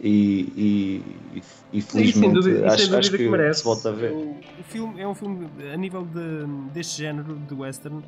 e, 0.00 1.02
e, 1.34 1.42
e, 1.72 1.82
felizmente 1.82 2.34
dúvida, 2.34 2.72
acho, 2.72 2.96
acho 2.96 3.10
que, 3.10 3.28
que 3.28 3.54
se 3.54 3.64
volta 3.64 3.88
a 3.88 3.92
ver. 3.92 4.12
O, 4.12 4.30
o, 4.30 4.62
filme 4.62 5.00
é 5.00 5.08
um 5.08 5.14
filme 5.14 5.48
a 5.72 5.76
nível 5.76 6.04
de, 6.04 6.46
deste 6.72 6.98
género 6.98 7.34
de 7.34 7.54
western 7.54 8.02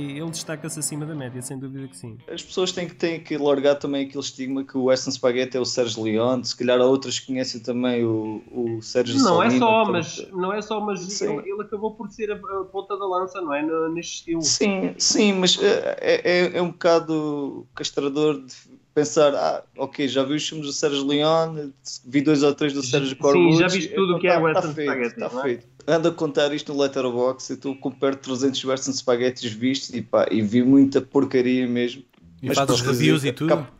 ele 0.00 0.30
destaca-se 0.30 0.78
acima 0.78 1.06
da 1.06 1.14
média, 1.14 1.40
sem 1.42 1.58
dúvida 1.58 1.88
que 1.88 1.96
sim. 1.96 2.16
As 2.28 2.42
pessoas 2.42 2.72
têm 2.72 2.88
que, 2.88 2.94
têm 2.94 3.20
que 3.20 3.36
largar 3.36 3.76
também 3.76 4.06
aquele 4.06 4.22
estigma 4.22 4.64
que 4.64 4.76
o 4.76 4.84
Western 4.84 5.14
Spaghetti 5.14 5.56
é 5.56 5.60
o 5.60 5.64
Sérgio 5.64 6.02
Leone, 6.02 6.44
se 6.44 6.56
calhar 6.56 6.80
há 6.80 6.84
outras 6.84 7.18
que 7.18 7.26
conhecem 7.26 7.60
também 7.60 8.04
o, 8.04 8.42
o 8.50 8.82
Sérgio 8.82 9.16
Não 9.18 9.38
Salina, 9.38 9.54
é 9.54 9.58
só, 9.58 9.84
também. 9.84 9.92
mas 9.92 10.30
não 10.32 10.52
é 10.52 10.62
só, 10.62 10.80
mas 10.80 11.20
ele, 11.20 11.50
ele 11.50 11.62
acabou 11.62 11.94
por 11.94 12.10
ser 12.10 12.32
a, 12.32 12.34
a, 12.34 12.64
ponta 12.64 12.96
da 12.96 13.06
lança, 13.06 13.40
não 13.40 13.54
é? 13.54 13.62
Neste 13.90 14.16
estilo. 14.16 14.42
Sim, 14.42 14.94
sim, 14.98 15.32
mas 15.32 15.58
é, 15.62 15.96
é, 16.00 16.58
é 16.58 16.62
um 16.62 16.70
bocado 16.70 17.66
castrador 17.74 18.44
de 18.44 18.54
pensar, 18.94 19.34
ah, 19.34 19.62
ok, 19.76 20.06
já 20.06 20.22
vi 20.22 20.34
os 20.34 20.48
filmes 20.48 20.66
do 20.66 20.72
Sérgio 20.72 21.04
Leone, 21.04 21.72
vi 22.06 22.22
dois 22.22 22.42
ou 22.42 22.54
três 22.54 22.72
do 22.72 22.82
Sérgio 22.82 23.16
Corbucci. 23.16 23.52
Sim, 23.54 23.58
já 23.60 23.68
viste 23.68 23.94
tudo 23.94 24.16
o 24.16 24.20
que 24.20 24.28
é 24.28 24.34
tá, 24.34 24.40
Western 24.40 24.68
tá 24.68 24.74
feito, 24.74 24.90
Spaghetti, 24.92 25.18
tá 25.20 25.28
não 25.30 25.40
é? 25.40 25.42
feito. 25.42 25.66
Ando 25.86 26.08
a 26.08 26.12
contar 26.12 26.52
isto 26.54 26.72
no 26.72 26.80
Letterboxd, 26.80 27.50
eu 27.50 27.56
estou 27.56 27.76
com 27.76 27.90
perto 27.90 28.18
de 28.18 28.22
300 28.38 28.64
Western 28.64 28.96
Spaghettis 28.96 29.52
vistos 29.52 29.90
e 29.94 30.00
pá, 30.00 30.26
e 30.30 30.40
vi 30.40 30.62
muita 30.62 31.00
porcaria 31.00 31.66
mesmo. 31.66 32.02
E 32.42 32.46
Mas 32.46 32.56
fazes 32.56 32.76
posso 32.80 32.90
reviews 32.90 33.20
dizer 33.22 33.28
e 33.30 33.32
tudo? 33.32 33.48
cap- 33.56 33.74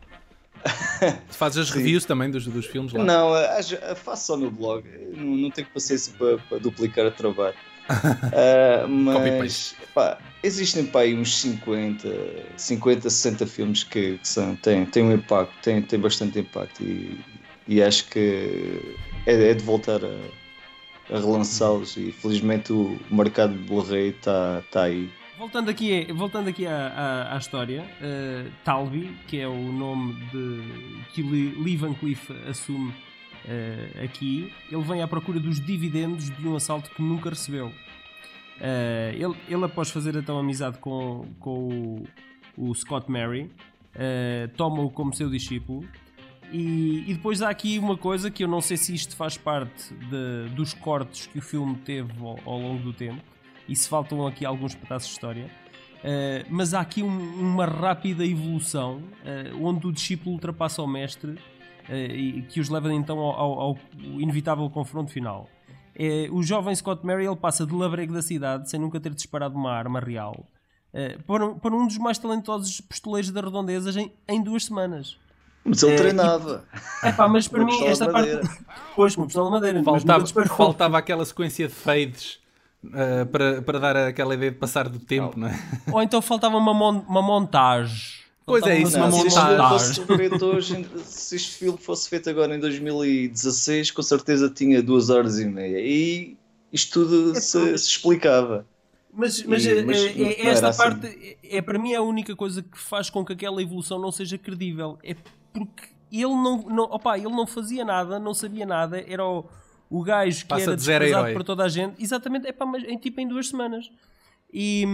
Fazes 1.29 1.59
as 1.59 1.67
Sim. 1.69 1.77
reviews 1.77 2.05
também 2.05 2.29
dos, 2.31 2.45
dos 2.47 2.65
filmes 2.65 2.91
lá? 2.91 3.03
Não, 3.03 3.33
a- 3.33 3.57
a- 3.91 3.95
faço 3.95 4.27
só 4.27 4.37
no 4.37 4.49
blog, 4.51 4.83
não, 5.15 5.23
não 5.37 5.51
tenho 5.51 5.67
paciência 5.73 6.13
para, 6.17 6.37
para 6.39 6.57
duplicar 6.59 7.05
o 7.05 7.11
trabalho. 7.11 7.55
Ah, 8.33 8.87
mas 8.87 9.75
pá, 9.93 10.17
existem 10.45 10.85
pá, 10.85 11.01
aí 11.01 11.15
uns 11.15 11.35
50, 11.37 12.07
50, 12.55 13.09
60 13.09 13.47
filmes 13.47 13.83
que, 13.83 14.17
que 14.17 14.27
são, 14.27 14.55
têm, 14.55 14.85
têm 14.85 15.03
um 15.03 15.13
impacto, 15.13 15.53
têm, 15.61 15.81
têm 15.81 15.99
bastante 15.99 16.39
impacto 16.39 16.83
e, 16.83 17.19
e 17.67 17.81
acho 17.81 18.07
que 18.09 18.79
é, 19.25 19.49
é 19.49 19.53
de 19.53 19.63
voltar 19.63 20.01
a, 20.03 21.15
a 21.15 21.19
relançá-los 21.19 21.97
e 21.97 22.11
felizmente 22.11 22.71
o 22.71 22.97
mercado 23.09 23.53
de 23.53 23.63
Blu-ray 23.63 24.09
está 24.09 24.61
tá 24.71 24.83
aí. 24.83 25.09
Voltando 25.37 25.69
aqui, 25.69 26.07
voltando 26.13 26.47
aqui 26.47 26.65
à, 26.65 26.87
à, 26.87 27.35
à 27.35 27.37
história, 27.37 27.81
uh, 27.81 28.49
Talby, 28.63 29.13
que 29.27 29.39
é 29.39 29.47
o 29.47 29.71
nome 29.71 30.13
de, 30.31 30.61
que 31.13 31.21
Lee 31.21 31.75
Van 31.75 31.93
Cleef 31.93 32.31
assume 32.49 32.89
uh, 32.89 34.03
aqui, 34.03 34.53
ele 34.71 34.83
vem 34.83 35.01
à 35.01 35.07
procura 35.07 35.39
dos 35.39 35.59
dividendos 35.59 36.29
de 36.29 36.47
um 36.47 36.55
assalto 36.55 36.89
que 36.91 37.01
nunca 37.01 37.29
recebeu. 37.29 37.73
Uh, 38.55 39.11
ele, 39.13 39.35
ele, 39.49 39.65
após 39.65 39.89
fazer 39.89 40.15
então 40.15 40.37
amizade 40.37 40.77
com, 40.77 41.25
com 41.39 42.05
o, 42.57 42.69
o 42.69 42.73
Scott 42.73 43.11
Mary, 43.11 43.51
uh, 43.95 44.47
toma-o 44.55 44.89
como 44.89 45.13
seu 45.13 45.29
discípulo. 45.29 45.85
E, 46.51 47.03
e, 47.07 47.13
depois 47.13 47.41
há 47.41 47.49
aqui 47.49 47.77
uma 47.79 47.97
coisa 47.97 48.29
que 48.31 48.43
eu 48.43 48.47
não 48.47 48.61
sei 48.61 48.77
se 48.77 48.93
isto 48.93 49.15
faz 49.15 49.35
parte 49.35 49.93
de, 49.93 50.49
dos 50.55 50.73
cortes 50.73 51.27
que 51.27 51.39
o 51.39 51.41
filme 51.41 51.75
teve 51.77 52.13
ao, 52.19 52.39
ao 52.45 52.59
longo 52.59 52.83
do 52.83 52.93
tempo 52.93 53.21
e 53.67 53.75
se 53.75 53.89
faltam 53.89 54.25
aqui 54.27 54.45
alguns 54.45 54.75
pedaços 54.75 55.09
de 55.09 55.15
história. 55.15 55.45
Uh, 55.45 56.45
mas 56.49 56.73
há 56.73 56.81
aqui 56.81 57.01
um, 57.01 57.07
uma 57.09 57.65
rápida 57.65 58.25
evolução 58.25 59.01
onde 59.59 59.87
o 59.87 59.91
discípulo 59.91 60.35
ultrapassa 60.35 60.81
o 60.81 60.87
mestre 60.87 61.35
e 61.89 62.43
que 62.43 62.59
os 62.59 62.69
leva 62.69 62.93
então 62.93 63.19
ao, 63.19 63.33
ao, 63.33 63.59
ao 63.59 63.77
inevitável 64.19 64.69
confronto 64.69 65.11
final. 65.11 65.49
O 66.31 66.43
jovem 66.43 66.75
Scott 66.75 67.05
Mary 67.05 67.25
ele 67.25 67.35
passa 67.35 67.65
de 67.65 67.73
labrego 67.73 68.13
da 68.13 68.21
cidade 68.21 68.69
sem 68.69 68.79
nunca 68.79 68.99
ter 68.99 69.13
disparado 69.13 69.55
uma 69.55 69.71
arma 69.71 69.99
real 69.99 70.45
para, 71.27 71.49
para, 71.55 71.75
um 71.75 71.87
dos 71.87 71.97
mais 71.97 72.17
talentosos 72.17 72.79
pistoleiros 72.81 73.29
da 73.31 73.41
redondeza 73.41 73.99
em, 73.99 74.11
em 74.27 74.41
duas 74.41 74.65
semanas. 74.65 75.17
Mas 75.63 75.83
ele 75.83 75.97
treinava. 75.97 76.63
E, 77.03 77.07
epá, 77.09 77.27
mas 77.27 77.47
para 77.47 77.65
mim 77.65 77.83
esta 77.83 78.09
parte. 78.09 78.39
Pois, 78.95 79.17
uma 79.17 79.25
pistola 79.25 79.47
de 79.47 79.51
madeira. 79.51 79.83
Faltava, 79.83 80.25
faltava 80.47 80.97
aquela 80.97 81.25
sequência 81.25 81.67
de 81.67 81.73
fades 81.73 82.39
Uh, 82.85 83.25
para, 83.31 83.61
para 83.63 83.79
dar 83.79 83.97
aquela 83.97 84.35
ideia 84.35 84.51
de 84.51 84.59
passar 84.59 84.87
do 84.87 84.99
tempo, 84.99 85.39
não, 85.39 85.47
não 85.47 85.55
é? 85.55 85.59
Ou 85.91 86.03
então 86.03 86.21
faltava 86.21 86.55
uma, 86.55 86.71
mon 86.71 86.99
uma 87.07 87.21
montagem. 87.21 88.24
Pois 88.45 88.63
é, 88.65 88.79
isso, 88.79 88.95
uma 88.97 89.09
montagem. 89.09 90.05
Hoje, 90.41 90.87
se 91.05 91.35
este 91.35 91.51
filme 91.57 91.77
fosse 91.79 92.07
feito 92.07 92.29
agora 92.29 92.55
em 92.55 92.59
2016, 92.59 93.91
com 93.91 94.03
certeza 94.03 94.49
tinha 94.49 94.83
duas 94.83 95.09
horas 95.09 95.39
e 95.39 95.45
meia. 95.45 95.79
E 95.79 96.37
isto 96.71 97.05
tudo 97.05 97.35
é 97.35 97.41
se, 97.41 97.77
se, 97.77 97.89
explicava. 97.89 98.65
Mas, 99.11 99.41
mas, 99.43 99.65
e, 99.65 99.83
mas 99.83 99.97
é, 99.97 100.09
é, 100.09 100.47
esta 100.47 100.73
parte 100.73 101.07
assim. 101.07 101.35
é 101.43 101.61
para 101.61 101.79
mim 101.79 101.95
a 101.95 102.01
única 102.01 102.35
coisa 102.35 102.61
que 102.61 102.77
faz 102.77 103.09
com 103.09 103.25
que 103.25 103.33
aquela 103.33 103.61
evolução 103.61 103.99
não 103.99 104.11
seja 104.11 104.37
credível. 104.37 104.99
É 105.03 105.15
porque 105.51 105.87
ele 106.11 106.25
não, 106.25 106.61
não, 106.69 106.83
opa, 106.83 107.17
ele 107.17 107.29
não 107.29 107.47
fazia 107.47 107.83
nada, 107.83 108.19
não 108.19 108.33
sabia 108.33 108.65
nada, 108.65 109.03
era 109.07 109.25
o 109.25 109.45
o 109.89 110.03
gajo 110.03 110.41
que 110.41 110.47
Passa 110.47 110.63
era 110.63 110.75
de 110.75 110.83
zero 110.83 111.05
desprezado 111.05 111.33
por 111.33 111.43
toda 111.43 111.63
a 111.63 111.69
gente, 111.69 112.01
exatamente, 112.03 112.47
é 112.47 112.51
pá, 112.51 112.65
mas 112.65 112.83
em, 112.83 112.97
tipo 112.97 113.19
em 113.21 113.27
duas 113.27 113.47
semanas. 113.47 113.89
E, 114.57 114.85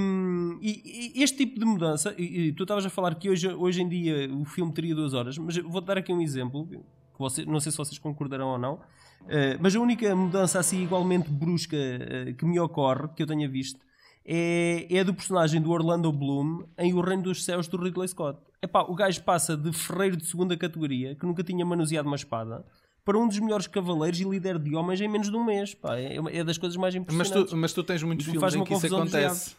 e, 0.59 1.19
e 1.19 1.21
este 1.21 1.37
tipo 1.37 1.59
de 1.59 1.65
mudança, 1.67 2.15
e, 2.17 2.51
tu 2.51 2.63
estavas 2.63 2.83
a 2.83 2.89
falar 2.89 3.13
que 3.13 3.29
hoje, 3.29 3.47
hoje 3.47 3.83
em 3.83 3.87
dia 3.87 4.27
o 4.33 4.43
filme 4.43 4.73
teria 4.73 4.95
duas 4.95 5.13
horas, 5.13 5.37
mas 5.37 5.55
vou-te 5.57 5.85
dar 5.85 5.99
aqui 5.99 6.11
um 6.11 6.19
exemplo, 6.19 6.65
que 6.65 6.79
você, 7.19 7.45
não 7.45 7.59
sei 7.59 7.71
se 7.71 7.77
vocês 7.77 7.99
concordarão 7.99 8.47
ou 8.47 8.57
não, 8.57 8.73
uh, 8.73 9.59
mas 9.59 9.75
a 9.75 9.79
única 9.79 10.15
mudança 10.15 10.57
assim 10.57 10.81
igualmente 10.81 11.29
brusca 11.29 11.77
uh, 11.77 12.33
que 12.33 12.43
me 12.43 12.59
ocorre, 12.59 13.07
que 13.15 13.21
eu 13.21 13.27
tenha 13.27 13.47
visto, 13.47 13.79
é, 14.25 14.87
é 14.89 15.03
do 15.03 15.13
personagem 15.13 15.61
do 15.61 15.69
Orlando 15.69 16.11
Bloom 16.11 16.63
em 16.75 16.95
O 16.95 17.01
Reino 17.01 17.21
dos 17.21 17.45
Céus 17.45 17.67
do 17.67 17.77
Ridley 17.77 18.07
Scott. 18.07 18.39
Epá, 18.63 18.81
o 18.81 18.95
gajo 18.95 19.21
passa 19.23 19.55
de 19.55 19.71
ferreiro 19.73 20.17
de 20.17 20.25
segunda 20.25 20.57
categoria, 20.57 21.13
que 21.13 21.23
nunca 21.23 21.43
tinha 21.43 21.63
manuseado 21.63 22.07
uma 22.07 22.15
espada, 22.15 22.65
para 23.03 23.17
um 23.17 23.27
dos 23.27 23.39
melhores 23.39 23.67
cavaleiros 23.67 24.19
e 24.19 24.23
líder 24.23 24.59
de 24.59 24.75
homens 24.75 25.01
em 25.01 25.07
menos 25.07 25.29
de 25.29 25.35
um 25.35 25.43
mês. 25.43 25.73
Pá, 25.73 25.97
é, 25.97 26.17
é 26.31 26.43
das 26.43 26.57
coisas 26.57 26.77
mais 26.77 26.93
Mas 26.95 27.03
impressionantes. 27.03 27.51
tu, 27.51 27.57
mas 27.57 27.73
tu 27.73 27.83
tens 27.83 28.03
muitos 28.03 28.25
Me 28.27 28.33
filmes 28.33 28.55
em 28.55 28.63
que 28.63 28.73
isso 28.73 28.85
acontece. 28.87 29.55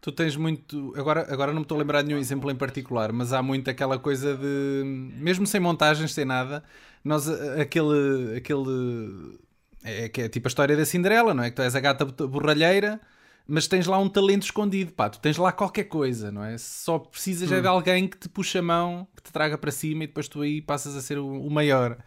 Tu 0.00 0.10
tens 0.12 0.34
muito. 0.34 0.94
Agora, 0.96 1.26
agora 1.30 1.52
não 1.52 1.60
me 1.60 1.64
estou 1.64 1.76
a 1.76 1.80
lembrar 1.80 2.00
de 2.02 2.08
nenhum 2.08 2.20
exemplo 2.20 2.50
em 2.50 2.56
particular, 2.56 3.12
mas 3.12 3.32
há 3.34 3.42
muito 3.42 3.68
aquela 3.68 3.98
coisa 3.98 4.34
de. 4.34 4.82
Mesmo 4.84 5.46
sem 5.46 5.60
montagens, 5.60 6.14
sem 6.14 6.24
nada, 6.24 6.64
nós, 7.04 7.28
aquele. 7.28 8.36
aquele 8.36 9.38
é, 9.82 10.08
que 10.08 10.22
é 10.22 10.28
tipo 10.28 10.46
a 10.46 10.50
história 10.50 10.76
da 10.76 10.84
Cinderela, 10.86 11.34
não 11.34 11.42
é? 11.42 11.50
Que 11.50 11.56
tu 11.56 11.62
és 11.62 11.74
a 11.74 11.80
gata 11.80 12.04
borralheira, 12.04 13.00
mas 13.46 13.66
tens 13.66 13.86
lá 13.86 13.98
um 13.98 14.08
talento 14.08 14.44
escondido, 14.44 14.92
pá, 14.92 15.08
tu 15.10 15.18
tens 15.20 15.36
lá 15.36 15.52
qualquer 15.52 15.84
coisa, 15.84 16.30
não 16.30 16.44
é? 16.44 16.56
Só 16.58 16.98
precisas 16.98 17.50
Hum. 17.50 17.54
é 17.56 17.60
de 17.60 17.66
alguém 17.66 18.06
que 18.08 18.16
te 18.18 18.28
puxe 18.28 18.58
a 18.58 18.62
mão, 18.62 19.06
que 19.16 19.22
te 19.22 19.32
traga 19.32 19.58
para 19.58 19.70
cima 19.70 20.04
e 20.04 20.06
depois 20.06 20.28
tu 20.28 20.40
aí 20.42 20.60
passas 20.62 20.96
a 20.96 21.00
ser 21.02 21.18
o, 21.18 21.26
o 21.26 21.50
maior. 21.50 21.98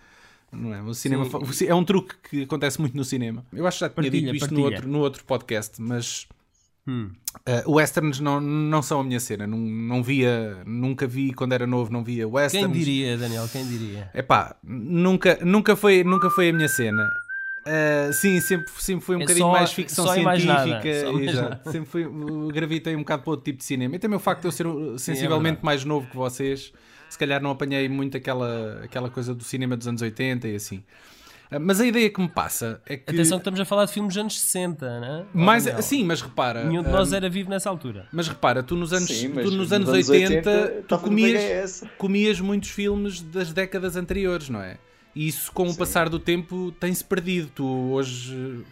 Não 0.53 0.73
é? 0.73 0.81
O 0.81 0.93
cinema 0.93 1.25
ci- 1.51 1.67
é 1.67 1.73
um 1.75 1.83
truque 1.83 2.15
que 2.29 2.43
acontece 2.43 2.79
muito 2.79 2.95
no 2.95 3.03
cinema. 3.03 3.45
Eu 3.51 3.65
acho 3.67 3.77
que 3.77 3.81
já 3.81 3.89
tinha 3.89 3.95
Partilha, 4.03 4.31
dito 4.31 4.43
isto 4.45 4.53
no 4.53 4.61
outro, 4.63 4.87
no 4.87 4.99
outro 4.99 5.23
podcast, 5.25 5.81
mas 5.81 6.27
Hum. 6.85 7.11
uh, 7.65 7.71
westerns 7.71 8.19
não, 8.19 8.41
não 8.41 8.81
são 8.81 8.99
a 8.99 9.03
minha 9.05 9.19
cena. 9.19 9.47
Não, 9.47 9.57
não 9.57 10.03
via, 10.03 10.57
nunca 10.65 11.07
vi 11.07 11.31
quando 11.33 11.53
era 11.53 11.65
novo, 11.65 11.91
não 11.91 12.03
via 12.03 12.27
westerns. 12.27 12.65
Quem 12.67 12.73
diria, 12.73 13.17
Daniel? 13.17 13.47
Quem 13.51 13.65
diria? 13.65 14.09
Epá, 14.13 14.55
nunca, 14.63 15.39
nunca, 15.43 15.75
foi, 15.77 16.03
nunca 16.03 16.29
foi 16.29 16.49
a 16.49 16.53
minha 16.53 16.67
cena. 16.67 17.01
Uh, 17.65 18.11
sim, 18.11 18.41
sempre, 18.41 18.65
sempre 18.77 19.05
foi 19.05 19.15
um 19.15 19.19
É 19.19 19.21
bocadinho 19.21 19.45
só- 19.45 19.51
mais 19.53 19.71
ficção 19.71 20.05
científica. 20.05 20.25
mais 20.25 20.43
nada. 20.43 21.61
Sempre 21.71 22.05
uh, 22.05 22.47
gravitei 22.49 22.93
um 22.93 22.99
bocado 22.99 23.23
para 23.23 23.31
outro 23.31 23.45
tipo 23.45 23.59
de 23.59 23.63
cinema. 23.63 23.95
E 23.95 23.99
também 23.99 24.17
o 24.17 24.19
facto 24.19 24.41
de 24.41 24.47
eu 24.47 24.51
ser 24.51 24.67
uh, 24.67 24.99
sensivelmente 24.99 25.43
verdade. 25.61 25.65
mais 25.65 25.85
novo 25.85 26.05
que 26.09 26.17
vocês, 26.17 26.73
se 27.13 27.19
calhar 27.19 27.41
não 27.41 27.51
apanhei 27.51 27.87
muito 27.87 28.17
aquela, 28.17 28.81
aquela 28.83 29.09
coisa 29.09 29.33
do 29.35 29.43
cinema 29.43 29.77
dos 29.77 29.87
anos 29.87 30.01
80 30.01 30.47
e 30.47 30.55
assim. 30.55 30.77
Uh, 31.51 31.59
Mas 31.59 31.79
a 31.79 31.85
ideia 31.85 32.09
que 32.09 32.19
me 32.19 32.27
passa 32.27 32.81
é 32.87 32.97
que. 32.97 33.11
Atenção 33.11 33.37
que 33.37 33.41
estamos 33.41 33.59
a 33.59 33.65
falar 33.65 33.85
de 33.85 33.93
filmes 33.93 34.15
dos 34.15 34.21
anos 34.21 34.41
60, 34.41 34.99
né? 34.99 35.25
mais, 35.31 35.65
Daniel? 35.65 35.83
sim, 35.83 36.03
mas 36.03 36.21
repara. 36.21 36.63
Nenhum 36.63 36.81
de 36.81 36.89
nós 36.89 37.13
era 37.13 37.29
vivo 37.29 37.51
nessa 37.51 37.69
altura. 37.69 38.07
Mas 38.11 38.27
repara, 38.27 38.63
tu 38.63 38.75
nos 38.75 38.91
anos, 38.91 39.09
Sim, 39.09 39.27
mas 39.29 39.45
tu 39.45 39.51
nos 39.51 39.59
nos 39.59 39.73
anos, 39.73 39.89
anos 39.89 40.09
80, 40.09 40.49
80 40.49 40.83
tu 40.87 40.97
comias, 40.97 41.83
comias 41.97 42.39
muitos 42.39 42.69
filmes 42.69 43.21
das 43.21 43.53
décadas 43.53 43.95
anteriores, 43.95 44.49
não 44.49 44.61
é? 44.61 44.77
E 45.15 45.27
isso, 45.27 45.51
com 45.51 45.69
o 45.69 45.75
passar 45.75 46.09
do 46.09 46.17
tempo, 46.17 46.73
tem-se 46.79 47.03
perdido. 47.03 47.51
Tu 47.53 47.63
hoje. 47.63 48.63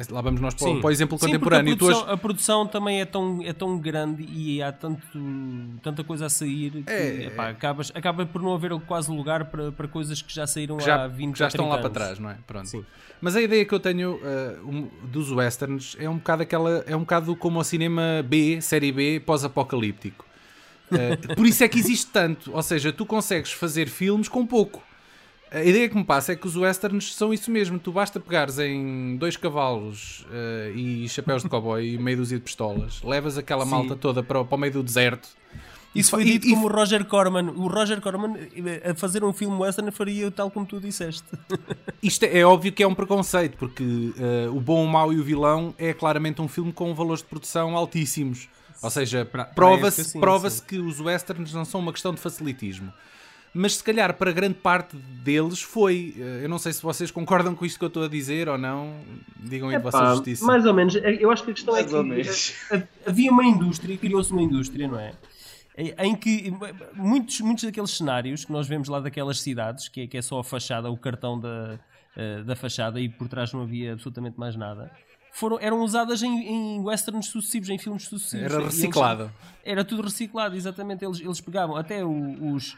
Eh, 0.00 0.12
Lá 0.12 0.20
vamos 0.20 0.40
nós 0.40 0.54
para, 0.54 0.68
o- 0.68 0.80
para 0.80 0.88
o 0.88 0.90
exemplo 0.90 1.18
Sim, 1.18 1.26
contemporâneo. 1.26 1.72
A 1.72 1.76
Tu 1.76 1.78
produção, 1.78 2.02
hoje, 2.04 2.12
a 2.12 2.16
produção 2.16 2.66
também 2.66 3.00
é 3.00 3.04
tão, 3.04 3.40
é 3.42 3.52
tão 3.52 3.78
grande 3.78 4.22
e 4.24 4.62
há 4.62 4.72
tanto, 4.72 5.06
tanta 5.82 6.02
coisa 6.04 6.26
a 6.26 6.30
sair 6.30 6.70
que 6.84 6.90
É, 6.92 7.26
epá, 7.26 7.50
acabas, 7.50 7.92
acaba 7.94 8.24
por 8.26 8.42
não 8.42 8.54
haver 8.54 8.72
quase 8.80 9.10
lugar 9.10 9.46
para, 9.46 9.70
para 9.72 9.86
coisas 9.88 10.20
que 10.22 10.34
já 10.34 10.46
saíram 10.46 10.76
que 10.78 10.84
já, 10.84 11.04
há 11.04 11.06
20 11.08 11.32
que 11.34 11.38
já 11.38 11.48
estão 11.48 11.64
30 11.66 11.74
lá 11.74 11.78
para 11.78 11.86
anos. 11.88 11.98
trás, 11.98 12.18
não 12.18 12.30
é? 12.30 12.36
Pronto. 12.46 12.68
Sim. 12.68 12.84
Mas 13.20 13.36
a 13.36 13.42
ideia 13.42 13.64
que 13.64 13.74
eu 13.74 13.80
tenho 13.80 14.14
uh, 14.14 14.68
um- 14.68 14.88
dos 15.06 15.30
westerns 15.30 15.96
é 15.98 16.08
um 16.08 16.16
bocado 16.16 16.42
aquela, 16.42 16.82
é 16.86 16.96
um 16.96 17.00
bocado 17.00 17.36
como 17.36 17.58
o 17.60 17.64
cinema 17.64 18.24
B, 18.24 18.60
série 18.60 18.92
B, 18.92 19.20
pós-apocalíptico. 19.20 20.24
Uh, 20.90 21.34
por 21.36 21.46
isso 21.46 21.62
é 21.62 21.68
que 21.68 21.78
existe 21.78 22.10
tanto, 22.10 22.52
ou 22.52 22.62
seja, 22.62 22.92
tu 22.92 23.06
consegues 23.06 23.52
fazer 23.52 23.88
filmes 23.88 24.28
com 24.28 24.44
pouco. 24.46 24.82
A 25.50 25.64
ideia 25.64 25.88
que 25.88 25.96
me 25.96 26.04
passa 26.04 26.32
é 26.32 26.36
que 26.36 26.46
os 26.46 26.56
westerns 26.56 27.12
são 27.14 27.34
isso 27.34 27.50
mesmo. 27.50 27.78
Tu 27.78 27.90
basta 27.90 28.20
pegares 28.20 28.58
em 28.58 29.16
dois 29.16 29.36
cavalos 29.36 30.24
uh, 30.30 30.76
e 30.76 31.08
chapéus 31.08 31.42
de 31.42 31.48
cowboy 31.48 31.94
e 31.94 31.98
meia 31.98 32.16
dúzia 32.16 32.38
de 32.38 32.44
pistolas, 32.44 33.02
levas 33.02 33.36
aquela 33.36 33.64
Sim. 33.64 33.70
malta 33.72 33.96
toda 33.96 34.22
para, 34.22 34.40
o- 34.40 34.44
para 34.44 34.54
o 34.54 34.58
meio 34.58 34.72
do 34.74 34.82
deserto. 34.82 35.28
Isso 35.92 36.12
foi 36.12 36.22
dito 36.22 36.46
e- 36.46 36.50
como 36.50 36.66
o 36.66 36.70
Roger 36.70 37.04
Corman. 37.04 37.50
O 37.56 37.66
Roger 37.66 38.00
Corman 38.00 38.36
eh, 38.54 38.90
a 38.90 38.94
fazer 38.94 39.24
um 39.24 39.32
filme 39.32 39.56
western 39.56 39.90
faria 39.90 40.30
tal 40.30 40.48
como 40.52 40.64
tu 40.64 40.80
disseste. 40.80 41.24
Isto 42.00 42.26
é, 42.26 42.38
é 42.38 42.46
óbvio 42.46 42.70
que 42.70 42.84
é 42.84 42.86
um 42.86 42.94
preconceito, 42.94 43.56
porque 43.58 43.82
uh, 43.82 44.56
o 44.56 44.60
bom, 44.60 44.84
o 44.84 44.88
mau 44.88 45.12
e 45.12 45.18
o 45.18 45.24
vilão 45.24 45.74
é 45.76 45.92
claramente 45.92 46.40
um 46.40 46.46
filme 46.46 46.72
com 46.72 46.94
valores 46.94 47.22
de 47.22 47.28
produção 47.28 47.76
altíssimos. 47.76 48.48
Ou 48.80 48.88
seja, 48.88 49.28
prova-se 49.54 50.16
prova 50.18 50.48
que 50.66 50.78
os 50.78 51.00
westerns 51.00 51.52
não 51.52 51.64
são 51.64 51.80
uma 51.80 51.92
questão 51.92 52.14
de 52.14 52.20
facilitismo. 52.20 52.92
Mas 53.52 53.76
se 53.76 53.82
calhar 53.84 54.14
para 54.14 54.30
grande 54.30 54.54
parte 54.54 54.96
deles 54.96 55.60
foi. 55.60 56.14
Eh, 56.16 56.44
Eu 56.44 56.48
não 56.48 56.58
sei 56.58 56.72
se 56.72 56.80
vocês 56.82 57.10
concordam 57.10 57.54
com 57.54 57.64
isto 57.64 57.78
que 57.78 57.84
eu 57.84 57.88
estou 57.88 58.04
a 58.04 58.08
dizer 58.08 58.48
ou 58.48 58.56
não. 58.56 58.94
Digam 59.36 59.68
aí 59.68 59.76
de 59.76 59.82
vossa 59.82 59.98
justiça. 60.14 60.44
mais 60.46 60.64
ou 60.64 60.72
menos. 60.72 60.94
Eu 60.94 61.30
acho 61.32 61.42
que 61.44 61.50
a 61.50 61.54
questão 61.54 61.74
Mais 61.74 61.86
é 61.86 61.88
que 61.88 62.86
havia 63.06 63.30
uma 63.32 63.44
indústria, 63.44 63.96
criou-se 63.96 64.30
uma 64.32 64.42
indústria, 64.42 64.86
não 64.86 64.98
é? 65.00 65.12
Em- 65.76 65.94
Em 65.98 66.14
que 66.14 66.52
muitos, 66.94 67.40
muitos 67.40 67.64
daqueles 67.64 67.90
cenários 67.90 68.44
que 68.44 68.52
nós 68.52 68.68
vemos 68.68 68.88
lá 68.88 69.00
daquelas 69.00 69.40
cidades, 69.40 69.88
que 69.88 70.02
é, 70.02 70.06
que 70.06 70.16
é 70.18 70.22
só 70.22 70.38
a 70.38 70.44
fachada, 70.44 70.88
o 70.90 70.96
cartão 70.96 71.38
da, 71.40 71.78
eh, 72.16 72.42
da 72.42 72.54
fachada 72.54 73.00
e 73.00 73.08
por 73.08 73.26
trás 73.28 73.52
não 73.52 73.62
havia 73.62 73.92
absolutamente 73.94 74.38
mais 74.38 74.54
nada, 74.54 74.90
foram, 75.32 75.58
eram 75.60 75.80
usadas 75.82 76.22
em, 76.22 76.48
em 76.48 76.80
westerns 76.80 77.26
sucessivos, 77.26 77.68
em 77.68 77.78
filmes 77.78 78.04
sucessivos. 78.04 78.44
Era 78.46 78.54
E 78.54 78.64
eles- 78.64 78.74
reciclado. 78.76 79.32
era 79.64 79.84
tudo 79.84 80.02
reciclado, 80.02 80.56
exatamente. 80.56 81.04
Eles, 81.04 81.20
eles 81.20 81.40
pegavam 81.40 81.76
até 81.76 82.04
o- 82.04 82.54
os, 82.54 82.76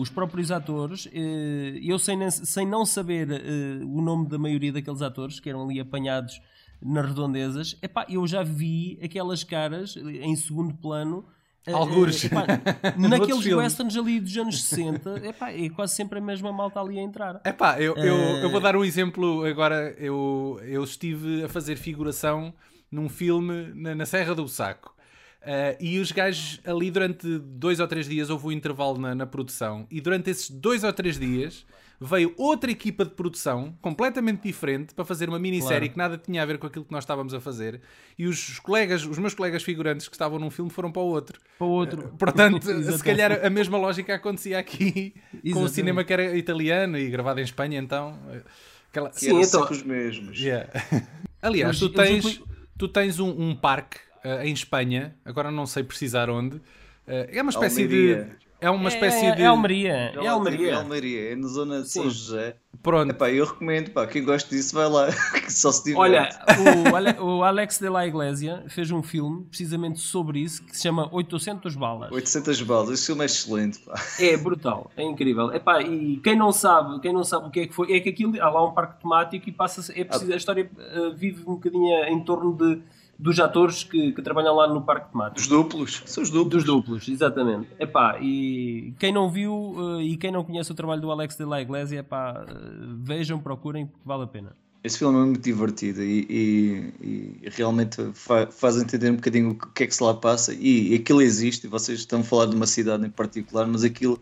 os 0.00 0.08
próprios 0.10 0.50
atores. 0.50 1.08
eh, 1.12 1.78
Eu 1.82 1.98
sem, 1.98 2.30
sem 2.30 2.66
não 2.66 2.84
saber 2.84 3.30
eh, 3.30 3.84
o 3.84 4.00
nome 4.00 4.28
da 4.28 4.38
maioria 4.38 4.72
daqueles 4.72 5.02
atores 5.02 5.40
que 5.40 5.48
eram 5.48 5.64
ali 5.64 5.80
apanhados 5.80 6.40
nas 6.82 7.06
redondezas, 7.06 7.78
epá, 7.80 8.04
eu 8.10 8.26
já 8.26 8.42
vi 8.42 8.98
aquelas 9.02 9.42
caras 9.42 9.96
eh, 9.96 10.00
em 10.26 10.36
segundo 10.36 10.74
plano. 10.74 11.24
Algures. 11.72 12.24
eh, 12.24 12.26
epá, 12.26 12.46
naqueles 12.98 13.46
westerns 13.46 13.96
ali 13.96 14.20
dos 14.20 14.36
anos 14.36 14.64
60, 14.64 15.26
epá, 15.26 15.50
é 15.50 15.68
quase 15.70 15.94
sempre 15.94 16.18
a 16.18 16.22
mesma 16.22 16.52
malta 16.52 16.80
ali 16.80 16.98
a 16.98 17.02
entrar. 17.02 17.40
Epá, 17.44 17.80
eu, 17.80 17.94
eu, 17.96 18.16
eu 18.16 18.50
vou 18.50 18.60
dar 18.60 18.76
um 18.76 18.84
exemplo 18.84 19.44
agora. 19.44 19.94
Eu, 19.98 20.60
eu 20.64 20.84
estive 20.84 21.44
a 21.44 21.48
fazer 21.48 21.76
figuração 21.76 22.52
num 22.90 23.08
filme 23.08 23.72
na, 23.74 23.94
na 23.94 24.06
Serra 24.06 24.34
do 24.34 24.46
Saco. 24.46 24.94
Eh, 25.46 25.76
e 25.78 25.98
os 25.98 26.10
gajos 26.10 26.60
ali 26.64 26.90
durante 26.90 27.38
dois 27.38 27.78
ou 27.78 27.86
três 27.86 28.08
dias 28.08 28.30
houve 28.30 28.46
um 28.46 28.52
intervalo 28.52 28.98
na, 28.98 29.14
na 29.14 29.26
produção. 29.26 29.86
E 29.90 30.00
durante 30.00 30.30
esses 30.30 30.50
dois 30.50 30.84
ou 30.84 30.92
três 30.92 31.18
dias 31.18 31.66
veio 32.00 32.34
outra 32.36 32.70
equipa 32.70 33.04
de 33.04 33.12
produção 33.12 33.74
completamente 33.80 34.42
diferente 34.42 34.92
para 34.94 35.04
fazer 35.04 35.28
uma 35.28 35.38
minissérie 35.38 35.88
Claro. 35.88 35.92
que 35.92 35.98
nada 35.98 36.18
tinha 36.18 36.42
a 36.42 36.46
ver 36.46 36.58
com 36.58 36.66
aquilo 36.66 36.84
que 36.84 36.92
nós 36.92 37.04
estávamos 37.04 37.32
a 37.32 37.40
fazer. 37.40 37.80
E 38.18 38.26
os 38.26 38.58
colegas, 38.58 39.04
os 39.06 39.18
meus 39.18 39.32
colegas 39.34 39.62
figurantes 39.62 40.08
que 40.08 40.14
estavam 40.14 40.38
num 40.38 40.50
filme 40.50 40.70
foram 40.70 40.90
para 40.92 41.02
o 41.02 41.06
outro. 41.06 41.40
Para 41.58 41.66
o 41.66 41.70
outro. 41.70 42.14
Portanto, 42.18 42.62
se 42.66 42.70
Exatamente. 42.72 43.02
calhar 43.04 43.44
a 43.46 43.50
mesma 43.50 43.78
lógica 43.78 44.14
acontecia 44.14 44.58
aqui 44.58 45.14
com 45.30 45.36
o 45.36 45.48
Exatamente. 45.48 45.72
cinema 45.72 46.04
que 46.04 46.12
era 46.12 46.36
italiano 46.36 46.98
e 46.98 47.08
gravado 47.08 47.40
em 47.40 47.44
Espanha, 47.44 47.78
então. 47.78 48.18
Aquela... 48.90 49.10
Que 49.10 49.20
Sim, 49.20 49.28
eram 49.30 49.40
então- 49.42 49.68
os 49.70 49.82
mesmos. 49.82 50.38
Yeah. 50.40 50.68
Aliás, 51.42 51.78
tu 51.78 51.88
tens, 51.88 52.40
tu 52.78 52.88
tens 52.88 53.18
um, 53.20 53.28
um 53.28 53.54
parque 53.56 53.98
eh, 54.24 54.46
em 54.48 54.52
Espanha, 54.52 55.14
agora 55.24 55.50
não 55.50 55.66
sei 55.66 55.82
precisar 55.84 56.30
onde. 56.30 56.60
eh, 57.06 57.30
é 57.32 57.42
uma 57.42 57.50
espécie 57.50 57.82
Almeria. 57.82 58.24
de. 58.24 58.43
É 58.64 58.70
uma 58.70 58.88
espécie 58.88 59.26
é, 59.26 59.34
de. 59.34 59.42
é 59.42 59.46
Almeria. 59.46 59.92
É 59.92 60.24
É 60.24 60.26
Almeria. 60.26 60.70
É 60.70 60.74
Almeria, 60.74 61.32
é 61.32 61.36
na 61.36 61.48
zona 61.48 61.82
de 61.82 61.90
São. 61.90 62.04
José. 62.04 62.56
Pronto. 62.82 63.10
Epá, 63.10 63.30
eu 63.30 63.44
recomendo, 63.44 63.90
pá, 63.90 64.06
quem 64.06 64.24
gosta 64.24 64.48
disso 64.54 64.74
vai 64.74 64.88
lá, 64.88 65.08
que 65.32 65.52
só 65.52 65.70
se 65.72 65.84
diverte. 65.84 66.00
Olha, 66.00 66.90
o, 66.90 66.96
Ale- 66.96 67.20
o 67.20 67.42
Alex 67.42 67.78
de 67.78 67.88
la 67.88 68.06
Iglesia 68.06 68.64
fez 68.68 68.90
um 68.90 69.02
filme 69.02 69.44
precisamente 69.44 70.00
sobre 70.00 70.40
isso 70.40 70.64
que 70.64 70.76
se 70.76 70.82
chama 70.82 71.08
800 71.12 71.76
balas. 71.76 72.10
800 72.12 72.62
balas, 72.62 72.90
esse 72.90 73.06
filme 73.06 73.22
é 73.22 73.26
excelente, 73.26 73.78
pá. 73.80 73.94
É 74.18 74.36
brutal, 74.36 74.90
é 74.96 75.02
incrível. 75.02 75.52
Epá, 75.52 75.82
e 75.82 76.18
quem 76.18 76.36
não 76.36 76.52
sabe, 76.52 77.00
quem 77.00 77.12
não 77.12 77.24
sabe 77.24 77.48
o 77.48 77.50
que 77.50 77.60
é 77.60 77.66
que 77.66 77.74
foi, 77.74 77.92
é 77.92 78.00
que 78.00 78.08
aquilo 78.08 78.40
há 78.42 78.50
lá 78.50 78.66
um 78.66 78.72
parque 78.72 79.00
temático 79.00 79.48
e 79.48 79.52
passa 79.52 79.92
é 79.94 80.04
preciso, 80.04 80.32
a 80.32 80.36
história 80.36 80.70
eh, 80.78 81.10
vive 81.14 81.42
um 81.42 81.54
bocadinho 81.54 82.04
em 82.04 82.20
torno 82.22 82.52
de, 82.52 82.82
dos 83.18 83.38
atores 83.40 83.84
que, 83.84 84.12
que 84.12 84.22
trabalham 84.22 84.54
lá 84.56 84.66
no 84.66 84.82
parque 84.82 85.10
temático. 85.12 85.40
Os 85.40 85.46
duplos, 85.46 86.02
são 86.06 86.22
os 86.22 86.30
duplos. 86.30 86.54
Dos 86.54 86.64
duplos, 86.64 87.08
exatamente. 87.08 87.68
Epá, 87.78 88.18
e 88.20 88.92
quem 88.98 89.12
não 89.12 89.30
viu 89.30 89.74
eh, 89.98 90.02
e 90.02 90.16
quem 90.16 90.30
não 90.32 90.42
conhece 90.44 90.70
o 90.72 90.74
trabalho 90.74 91.00
do 91.00 91.10
Alex 91.10 91.36
de 91.36 91.44
la 91.44 91.60
Iglesia, 91.62 92.00
epá, 92.00 92.44
eh, 92.48 92.52
vejam, 92.98 93.38
procurem, 93.38 93.86
porque 93.86 94.02
vale 94.04 94.24
a 94.24 94.26
pena. 94.26 94.56
Esse 94.82 94.98
filme 94.98 95.16
é 95.18 95.24
muito 95.24 95.40
divertido 95.40 96.02
e, 96.02 96.26
e- 96.28 97.40
e 97.42 97.48
realmente 97.50 98.02
fa- 98.12 98.48
faz 98.48 98.76
entender 98.76 99.10
um 99.10 99.16
bocadinho 99.16 99.50
o 99.52 99.54
que 99.56 99.84
é 99.84 99.86
que 99.86 99.94
se 99.94 100.02
lá 100.02 100.12
passa. 100.12 100.52
E, 100.52 100.92
e 100.92 100.94
aquilo 100.96 101.22
existe, 101.22 101.66
e 101.66 101.70
vocês 101.70 102.00
estão 102.00 102.20
a 102.20 102.22
falar 102.24 102.46
de 102.46 102.54
uma 102.56 102.66
cidade 102.66 103.06
em 103.06 103.10
particular, 103.10 103.66
mas 103.66 103.82
aquilo 103.82 104.20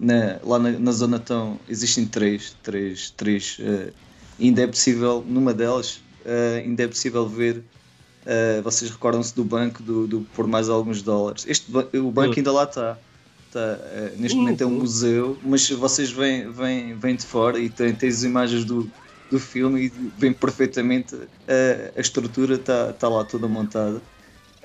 na- 0.00 0.40
lá 0.42 0.58
na, 0.58 0.72
na 0.72 0.90
zona 0.92 1.18
estão, 1.18 1.60
existem 1.68 2.06
três, 2.06 2.56
três, 2.62 3.10
três. 3.10 3.58
eh, 3.60 3.92
ainda 4.40 4.62
é 4.62 4.66
possível, 4.66 5.24
numa 5.28 5.54
delas, 5.54 6.00
eh, 6.24 6.62
ainda 6.64 6.82
é 6.82 6.88
possível 6.88 7.28
ver. 7.28 7.62
Eh, 8.24 8.60
vocês 8.62 8.90
recordam-se 8.90 9.34
do 9.34 9.44
banco 9.44 9.82
do, 9.82 10.06
do 10.06 10.22
por 10.26 10.46
mais 10.46 10.68
alguns 10.68 11.02
dólares. 11.02 11.44
Este, 11.46 11.70
o 11.98 12.10
banco 12.12 12.34
ainda 12.38 12.52
lá 12.52 12.64
está. 12.64 12.98
Tá, 13.50 13.58
eh, 13.60 14.14
neste 14.16 14.34
Sim, 14.36 14.42
momento 14.42 14.62
é 14.62 14.66
um 14.66 14.70
museu, 14.78 15.40
mas 15.42 15.68
vocês 15.70 16.10
vêm, 16.12 16.50
vêm, 16.52 16.96
vêm 16.98 17.16
de 17.16 17.26
fora 17.26 17.58
e 17.58 17.68
têm, 17.68 17.94
têm 17.96 18.08
as 18.08 18.22
imagens 18.22 18.64
do, 18.64 18.92
do 19.28 19.40
filme 19.40 19.86
e 19.86 19.88
vêm 20.16 20.32
perfeitamente 20.32 21.14
a, 21.16 21.98
a 21.98 22.00
estrutura 22.00 22.54
está 22.54 22.92
tá 22.92 23.08
lá 23.08 23.24
toda 23.24 23.48
montada. 23.48 24.00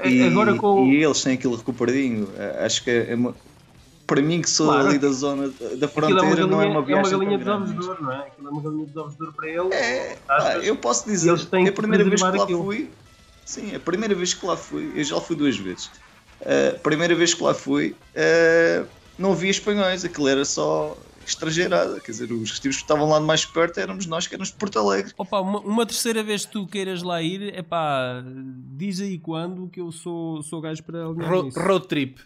E, 0.04 0.20
É, 0.22 0.28
Agora 0.28 0.56
com- 0.56 0.86
e 0.86 1.04
eles 1.04 1.24
têm 1.24 1.34
aquilo 1.34 1.56
recuperadinho. 1.56 2.32
Acho 2.64 2.84
que 2.84 2.90
é 2.92 3.16
uma, 3.16 3.36
para 4.06 4.22
mim 4.22 4.42
que 4.42 4.50
sou 4.50 4.68
Claro. 4.68 4.88
ali 4.90 5.00
da 5.00 5.10
zona 5.10 5.50
da 5.50 5.88
Aquilo 5.88 5.90
fronteira 5.90 6.46
não 6.46 6.62
é 6.62 6.66
uma 6.68 6.86
viagem 6.86 7.12
galinha 7.18 7.40
tão 7.40 7.40
dos 7.40 7.48
ovos 7.48 7.70
grande. 7.70 7.82
de 7.86 7.90
ouro, 7.90 8.04
não 8.04 8.12
é? 8.12 8.28
Aquilo 8.28 8.48
é 8.48 8.52
uma 8.52 8.62
galinha 8.62 8.86
dos 8.86 8.98
ovos 8.98 9.16
de 9.16 9.24
ouro 9.24 9.36
para 9.36 9.50
ele. 9.50 9.74
É, 9.74 10.20
vezes- 10.54 10.68
eu 10.68 10.76
posso 10.78 11.06
dizer, 11.08 11.30
é 11.30 11.70
a 11.70 11.72
primeira 11.72 12.04
vez 12.04 12.22
que 12.22 12.28
lá 12.38 12.44
aquilo. 12.44 12.64
fui. 12.64 12.92
Sim, 13.46 13.76
a 13.76 13.80
primeira 13.80 14.16
vez 14.16 14.34
que 14.34 14.46
lá 14.46 14.58
fui, 14.58 14.92
eu 14.96 15.04
já 15.04 15.22
fui 15.22 15.36
duas 15.36 15.56
vezes. 15.58 15.90
A 16.76 16.80
primeira 16.80 17.14
vez 17.16 17.34
que 17.34 17.44
lá 17.44 17.54
fui, 17.54 17.96
eh, 18.14 18.84
não 19.18 19.32
havia 19.32 19.52
espanhóis, 19.52 20.04
aquilo 20.04 20.28
era 20.28 20.44
só 20.44 20.98
estrangeirada. 21.26 22.00
Quer 22.00 22.12
dizer, 22.12 22.32
os 22.32 22.60
que 22.60 22.68
estavam 22.68 23.08
lá 23.10 23.20
de 23.20 23.26
mais 23.26 23.46
perto 23.46 23.80
éramos 23.80 24.06
nós 24.06 24.28
que 24.28 24.36
éramos 24.36 24.50
de 24.52 24.56
Porto 24.58 24.80
Alegre. 24.80 25.14
Opa, 25.18 25.40
uma, 25.40 25.60
uma 25.60 25.86
terceira 25.86 26.24
vez 26.24 26.46
que 26.46 26.52
tu 26.52 26.68
queiras 26.68 27.02
lá 27.04 27.22
ir, 27.22 27.54
é 27.56 27.62
pá, 27.62 28.24
diz 28.76 29.00
aí 29.00 29.18
quando 29.18 29.68
que 29.70 29.80
eu 29.80 29.92
sou, 29.92 30.42
sou 30.44 30.60
gajo 30.62 30.84
para 30.84 31.06
alinhar 31.06 31.30
Ro- 31.30 31.44
nisso. 31.44 31.60
road 31.60 31.88
trip. 31.88 32.20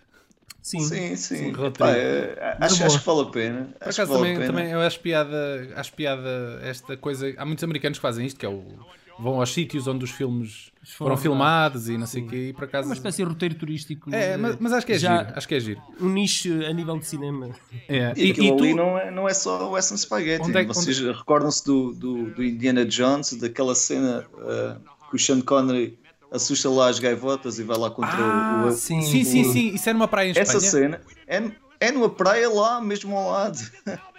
Sim. 0.61 0.79
Sim, 0.81 1.15
sim. 1.15 1.51
road 1.51 1.77
Pá, 1.77 1.91
trip. 1.93 1.99
eh, 1.99 2.57
acho, 2.59 2.83
acho 2.83 2.99
que 2.99 3.05
vale 3.05 3.21
a 3.21 3.25
pena. 3.25 3.63
Por 3.79 3.87
Acho 3.89 4.01
acaso 4.01 4.01
que 4.01 4.05
vale 4.05 4.13
também, 4.17 4.31
a 4.31 4.35
pena. 4.39 4.47
também 4.47 4.71
eu 4.71 4.79
acho 4.81 4.99
piada, 4.99 5.73
acho 5.75 5.93
piada 5.93 6.59
esta 6.63 6.97
coisa. 6.97 7.33
Há 7.37 7.45
muitos 7.45 7.63
americanos 7.63 7.97
que 7.97 8.01
fazem 8.01 8.25
isto, 8.25 8.39
que 8.39 8.45
é 8.45 8.49
o. 8.49 8.79
Vão 9.21 9.39
aos 9.39 9.51
sítios 9.53 9.85
onde 9.87 10.05
os 10.05 10.11
filmes 10.11 10.71
foram, 10.83 10.97
Foram 10.97 11.17
filmados 11.17 11.89
e 11.89 11.97
não 11.97 12.07
sei 12.07 12.23
o 12.23 12.27
quê, 12.27 12.47
e 12.49 12.53
por 12.53 12.63
É 12.63 12.67
acaso. 12.67 12.87
uma 12.87 12.93
espécie 12.93 13.17
de 13.17 13.23
roteiro 13.23 13.53
turístico. 13.55 14.13
É, 14.15 14.31
eh, 14.31 14.37
mas, 14.37 14.55
mas 14.59 14.71
acho 14.73 14.85
que 14.85 14.93
é 14.93 14.97
já 14.97 15.23
giro. 15.23 15.37
Acho 15.37 15.47
que 15.47 15.55
é 15.55 15.59
giro. 15.59 15.81
um 15.99 16.07
nicho 16.09 16.49
a 16.65 16.71
nível 16.71 16.97
de 16.97 17.05
cinema. 17.05 17.49
É. 17.87 18.13
E, 18.15 18.27
E, 18.27 18.31
aquilo 18.31 18.47
e 18.47 18.57
tu, 18.57 18.63
ali 18.63 18.73
não 18.73 18.97
é, 18.97 19.11
não 19.11 19.27
é 19.27 19.33
só 19.33 19.67
o 19.67 19.71
Western 19.71 19.99
Spaghetti. 20.01 20.45
Onde 20.47 20.57
é 20.57 20.63
Vocês 20.65 20.99
recordam-se 20.99 21.65
do, 21.65 21.93
do, 21.93 22.29
do 22.31 22.43
Indiana 22.43 22.85
Jones, 22.85 23.33
daquela 23.33 23.75
cena 23.75 24.25
eh, 24.39 24.75
que 25.09 25.15
o 25.15 25.19
Sean 25.19 25.41
Connery 25.41 25.99
assusta 26.31 26.69
lá 26.69 26.87
as 26.89 26.97
gaivotas 26.99 27.59
e 27.59 27.63
vai 27.63 27.77
lá 27.77 27.89
contra 27.91 28.15
Ah, 28.15 28.63
o, 28.65 28.67
o- 28.67 28.71
sim. 28.71 29.01
sim, 29.01 29.23
sim, 29.25 29.43
sim. 29.51 29.73
Isso 29.73 29.89
é 29.89 29.93
numa 29.93 30.07
praia 30.07 30.27
em 30.27 30.31
Espanha. 30.31 30.47
Essa 30.47 30.59
cena 30.61 31.01
é, 31.27 31.43
é 31.79 31.91
numa 31.91 32.09
praia 32.09 32.49
lá, 32.49 32.79
mesmo 32.79 33.17
ao 33.17 33.31
lado. 33.31 33.59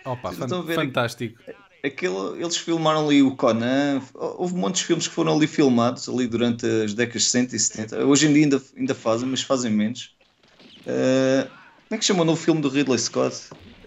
Opa, 0.05 0.33
fan- 0.33 0.63
fantástico. 0.75 1.39
Aquilo, 1.83 2.37
eles 2.37 2.57
filmaram 2.57 3.07
ali 3.07 3.23
o 3.23 3.35
Conan, 3.35 4.03
houve 4.15 4.55
muitos 4.55 4.83
filmes 4.83 5.09
que 5.09 5.15
foram 5.15 5.35
ali 5.35 5.47
filmados 5.47 6.09
ali 6.09 6.27
durante 6.27 6.67
as 6.67 6.93
décadas 6.93 7.23
de 7.23 7.29
60 7.29 7.57
e 7.57 7.59
70. 7.59 8.05
Hoje 8.07 8.27
em 8.27 8.33
dia 8.35 8.43
ainda, 8.45 8.63
ainda 8.77 8.95
fazem, 8.95 9.27
mas 9.29 9.41
fazem 9.43 9.71
menos. 9.71 10.15
Eh, 10.87 11.47
como 11.89 11.97
é 11.97 11.99
que 11.99 12.05
chama 12.05 12.23
o 12.23 12.25
novo 12.25 12.41
filme 12.41 12.61
do 12.61 12.69
Ridley 12.69 12.99
Scott? 12.99 13.37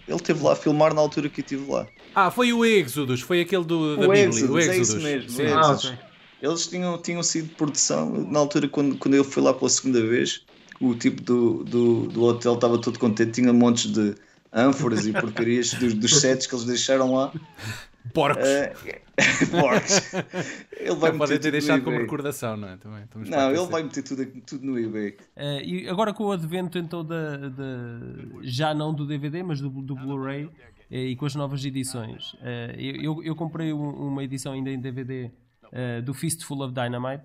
Ele 0.07 0.17
esteve 0.17 0.43
lá 0.43 0.53
a 0.53 0.55
filmar 0.55 0.93
na 0.93 1.01
altura 1.01 1.29
que 1.29 1.41
eu 1.41 1.43
estive 1.43 1.71
lá. 1.71 1.87
Ah, 2.15 2.29
foi 2.31 2.51
o 2.51 2.65
Exodus, 2.65 3.21
foi 3.21 3.41
aquele 3.41 3.63
do, 3.63 3.95
da 3.95 4.05
O 4.05 4.09
Bíblia. 4.09 4.25
Exodus, 4.25 4.49
o 4.49 4.57
é 4.59 4.61
Exodus. 4.63 4.89
isso 4.89 4.99
mesmo, 5.01 5.29
Sim. 5.29 5.43
é 5.43 5.53
Ah. 5.53 5.77
Eles 6.41 6.67
tinham, 6.67 6.97
tinham 6.97 7.23
sido 7.23 7.47
de 7.47 7.55
produção 7.55 8.09
na 8.29 8.39
altura 8.39 8.67
quando, 8.67 8.97
quando 8.97 9.13
eu 9.13 9.23
fui 9.23 9.41
lá 9.41 9.53
pela 9.53 9.69
segunda 9.69 10.01
vez. 10.05 10.41
O 10.81 10.93
tipo 10.93 11.21
do, 11.21 11.63
do, 11.63 12.07
do 12.07 12.23
hotel 12.23 12.55
estava 12.55 12.77
todo 12.77 12.99
contente, 12.99 13.31
tinha 13.31 13.53
montes 13.53 13.89
de 13.93 14.15
ânforas 14.53 15.05
e 15.07 15.11
porcarias 15.13 15.73
dos, 15.73 15.93
dos 15.93 16.19
sets 16.21 16.45
que 16.47 16.53
eles 16.55 16.65
deixaram 16.65 17.13
lá. 17.13 17.31
Porcos. 18.13 18.45
Eh, 18.45 18.73
porcos. 19.49 20.13
Ele 20.77 20.95
vai 20.95 21.11
meter 21.13 21.27
ter 21.27 21.37
tudo 21.39 21.45
no 21.45 21.51
deixado 21.51 21.79
como 21.83 21.95
eBay. 21.95 22.03
recordação, 22.03 22.57
não 22.57 22.67
é? 22.67 22.77
Também, 22.77 23.03
Não, 23.29 23.49
ele 23.49 23.65
vai 23.67 23.83
meter 23.83 24.03
tudo, 24.03 24.25
tudo 24.45 24.65
no 24.65 24.77
eBay. 24.77 25.15
Eh, 25.35 25.63
e 25.63 25.89
agora 25.89 26.13
com 26.13 26.25
o 26.25 26.31
advento 26.31 26.77
então 26.77 27.03
da, 27.03 27.37
da- 27.49 27.99
já 28.41 28.73
não 28.73 28.93
do 28.93 29.05
DVD, 29.07 29.41
mas 29.41 29.61
do, 29.61 29.69
do 29.69 29.95
Blu-ray 29.95 30.49
eh, 30.91 31.05
e 31.07 31.15
com 31.15 31.25
as 31.25 31.33
novas 31.33 31.63
edições, 31.63 32.35
eh, 32.41 32.75
eu, 32.77 33.01
eu- 33.01 33.23
eu 33.23 33.35
comprei 33.35 33.71
um- 33.73 34.07
uma 34.07 34.23
edição 34.23 34.53
ainda 34.53 34.69
em 34.69 34.79
DVD 34.79 35.31
do 36.05 36.13
Fistful 36.13 36.61
of 36.63 36.71
Dynamite, 36.71 37.23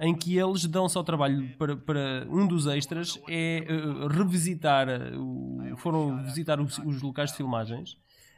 em 0.00 0.14
que 0.14 0.36
eles 0.38 0.64
dão-se 0.64 0.96
ao 0.96 1.04
trabalho 1.04 1.48
para, 1.58 1.76
para 1.76 2.26
um 2.30 2.46
dos 2.46 2.66
extras 2.66 3.20
é 3.28 3.58
eh, 3.68 4.08
revisitar, 4.16 4.88
eh, 4.88 5.12
o- 5.16 5.76
foram 5.76 6.22
visitar 6.24 6.58
os, 6.60 6.78
os 6.78 7.02
locais 7.02 7.30
de 7.30 7.36
filmagens. 7.36 7.96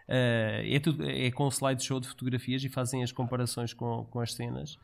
Eh, 0.09 0.75
é, 0.75 0.81
tudo, 0.81 1.09
é 1.09 1.31
com 1.31 1.47
slideshow 1.49 2.01
de 2.01 2.09
fotografias 2.09 2.63
e 2.65 2.69
fazem 2.69 3.03
as 3.03 3.13
comparações 3.13 3.73
com, 3.73 4.05
com 4.11 4.21
as 4.21 4.33
cenas. 4.35 4.77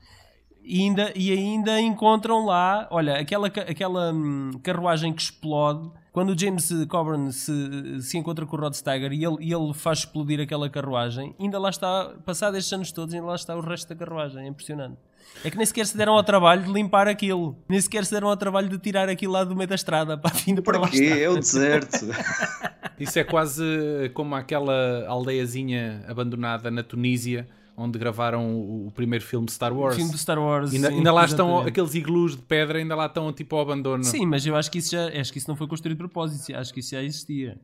e 0.63 0.81
ainda, 0.83 1.13
e 1.17 1.33
ainda 1.33 1.81
encontram 1.81 2.45
lá, 2.45 2.87
olha, 2.91 3.19
aquela, 3.19 3.49
aquela 3.49 4.13
hum, 4.13 4.53
carruagem 4.63 5.13
que 5.13 5.23
explode. 5.23 5.91
Quando 6.13 6.31
o 6.31 6.39
James 6.39 6.69
Coburn 6.89 7.33
se, 7.33 8.03
se 8.03 8.19
encontra 8.19 8.45
com 8.47 8.57
o 8.57 8.61
Rod 8.61 8.75
Steiger 8.75 9.13
e 9.13 9.25
ele, 9.25 9.37
e 9.41 9.53
ele 9.53 9.73
faz 9.75 10.01
explodir 10.01 10.41
aquela 10.41 10.69
carruagem, 10.69 11.35
ainda 11.41 11.59
lá 11.59 11.71
está, 11.71 12.15
passados 12.25 12.59
estes 12.59 12.73
anos 12.73 12.93
todos, 12.93 13.15
ainda 13.15 13.27
lá 13.27 13.35
está 13.37 13.57
o 13.57 13.61
resto 13.61 13.89
da 13.89 13.95
carruagem. 13.97 14.45
É 14.45 14.49
impressionante. 14.49 14.99
É 15.45 15.51
que 15.51 15.57
nem 15.57 15.65
sequer 15.65 15.87
se 15.87 15.97
deram 15.97 16.15
ao 16.15 16.25
trabalho 16.25 16.65
de 16.65 16.73
limpar 16.73 17.07
aquilo. 17.07 17.57
Nem 17.69 17.81
sequer 17.81 18.05
se 18.05 18.13
deram 18.13 18.29
ao 18.29 18.37
trabalho 18.37 18.69
de 18.69 18.79
tirar 18.79 19.09
aquilo 19.09 19.33
lá 19.33 19.45
do 19.45 19.55
meio 19.55 19.69
da 19.69 19.75
estrada 19.75 20.17
para 20.19 20.31
a 20.31 20.35
fim 20.35 20.55
de 20.55 20.63
para 20.63 20.79
lá 20.79 20.89
quê? 20.89 21.21
É 21.21 21.29
o 21.29 21.37
deserto. 21.37 22.07
Isso 22.99 23.19
é 23.19 23.25
quase 23.25 23.63
como 24.15 24.35
aquela 24.35 25.07
aldeiazinha 25.07 26.05
abandonada 26.09 26.71
na 26.71 26.83
Tunísia 26.83 27.47
onde 27.79 27.97
gravaram 27.97 28.57
o, 28.57 28.91
primeiro 28.91 29.25
filme 29.25 29.47
de 29.47 29.53
Star 29.53 29.73
Wars. 29.73 29.95
O 29.95 29.99
filme 29.99 30.11
de 30.11 30.19
Star 30.19 30.39
Wars. 30.39 30.75
Ainda, 30.75 30.89
sim, 30.89 30.97
ainda 30.97 31.13
lá 31.13 31.25
exatamente. 31.25 31.59
estão 31.59 31.69
aqueles 31.69 31.95
iglus 31.95 32.37
de 32.37 32.43
pedra, 32.43 32.79
ainda 32.79 32.97
lá 32.97 33.07
estão 33.07 33.33
tipo 33.33 33.55
ao 33.55 33.63
abandono. 33.63 34.03
Sim, 34.03 34.27
mas 34.27 34.45
eu 34.45 34.57
acho 34.57 34.69
que 34.69 34.79
isso 34.79 34.91
já 34.91 35.07
acho 35.09 35.33
que 35.33 35.39
isso 35.39 35.49
não 35.49 35.55
foi 35.55 35.69
construído 35.69 35.97
de 35.97 35.99
propósito, 35.99 36.57
acho 36.57 36.75
que 36.75 36.81
isso 36.81 36.91
já 36.91 37.03
existia. 37.03 37.57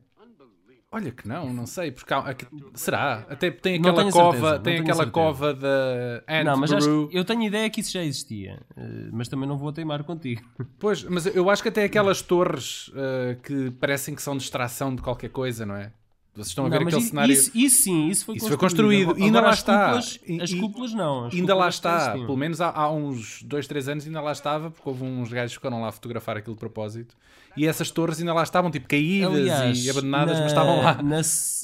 Olha 0.95 1.11
que 1.11 1.27
não, 1.27 1.53
não 1.53 1.65
sei, 1.65 1.91
porque 1.91 2.13
há, 2.13 2.33
será? 2.73 3.25
Até 3.29 3.51
tem 3.51 3.75
aquela 3.75 4.09
cova, 4.09 4.31
certeza, 4.31 4.59
tem 4.61 4.73
aquela 4.75 4.95
certeza. 4.95 5.11
cova 5.11 5.53
da 5.53 6.23
Ant 6.25 6.45
Não, 6.45 6.55
mas 6.55 6.71
acho, 6.71 7.09
eu 7.11 7.25
tenho 7.25 7.43
ideia 7.43 7.69
que 7.69 7.81
isso 7.81 7.91
já 7.91 8.01
existia, 8.01 8.61
eh, 8.77 9.09
mas 9.11 9.27
também 9.27 9.45
não 9.45 9.57
vou 9.57 9.73
teimar 9.73 10.05
contigo. 10.05 10.41
Pois, 10.79 11.03
mas 11.03 11.25
eu 11.25 11.49
acho 11.49 11.61
que 11.61 11.67
até 11.67 11.83
aquelas 11.83 12.21
torres 12.21 12.87
uh, 12.89 13.35
que 13.43 13.71
parecem 13.71 14.15
que 14.15 14.21
são 14.21 14.37
distração 14.37 14.95
de 14.95 15.01
qualquer 15.01 15.29
coisa, 15.29 15.65
não 15.65 15.75
é? 15.75 15.91
Vocês 16.33 16.47
estão 16.47 16.65
a 16.65 16.69
ver 16.69 16.79
não, 16.79 16.87
aquele 16.87 17.01
cenário. 17.01 17.33
Isso, 17.33 17.51
isso, 17.53 17.83
sim, 17.83 18.07
isso 18.07 18.25
foi 18.25 18.35
isso 18.37 18.57
construído. 18.57 19.05
Foi 19.05 19.15
construído. 19.15 19.25
ainda 19.25 19.41
lá 19.41 19.49
as 19.49 19.57
está. 19.57 19.85
Cúpulas, 19.85 20.19
as 20.41 20.53
cúpulas 20.53 20.93
não. 20.93 21.25
As 21.25 21.33
ainda 21.33 21.53
cúpulas 21.53 21.57
lá 21.57 21.67
está. 21.69 22.11
Pelo 22.11 22.37
menos 22.37 22.61
há, 22.61 22.69
há 22.71 22.91
uns 22.91 23.41
2, 23.43 23.67
3 23.67 23.89
anos 23.89 24.05
ainda 24.05 24.21
lá 24.21 24.31
estava, 24.31 24.71
porque 24.71 24.87
houve 24.87 25.03
uns 25.03 25.31
gajos 25.31 25.57
que 25.57 25.61
foram 25.61 25.81
lá 25.81 25.91
fotografar 25.91 26.37
aquilo 26.37 26.55
de 26.55 26.59
propósito. 26.59 27.15
E 27.55 27.65
essas 27.65 27.89
torres 27.89 28.19
ainda 28.19 28.33
lá 28.33 28.43
estavam, 28.43 28.69
tipo, 28.69 28.87
caídas 28.87 29.33
Aliás, 29.33 29.85
e 29.85 29.89
abandonadas, 29.89 30.35
na, 30.35 30.43
mas 30.43 30.51
estavam 30.51 30.81
lá. 30.81 31.01
Na, 31.01 31.21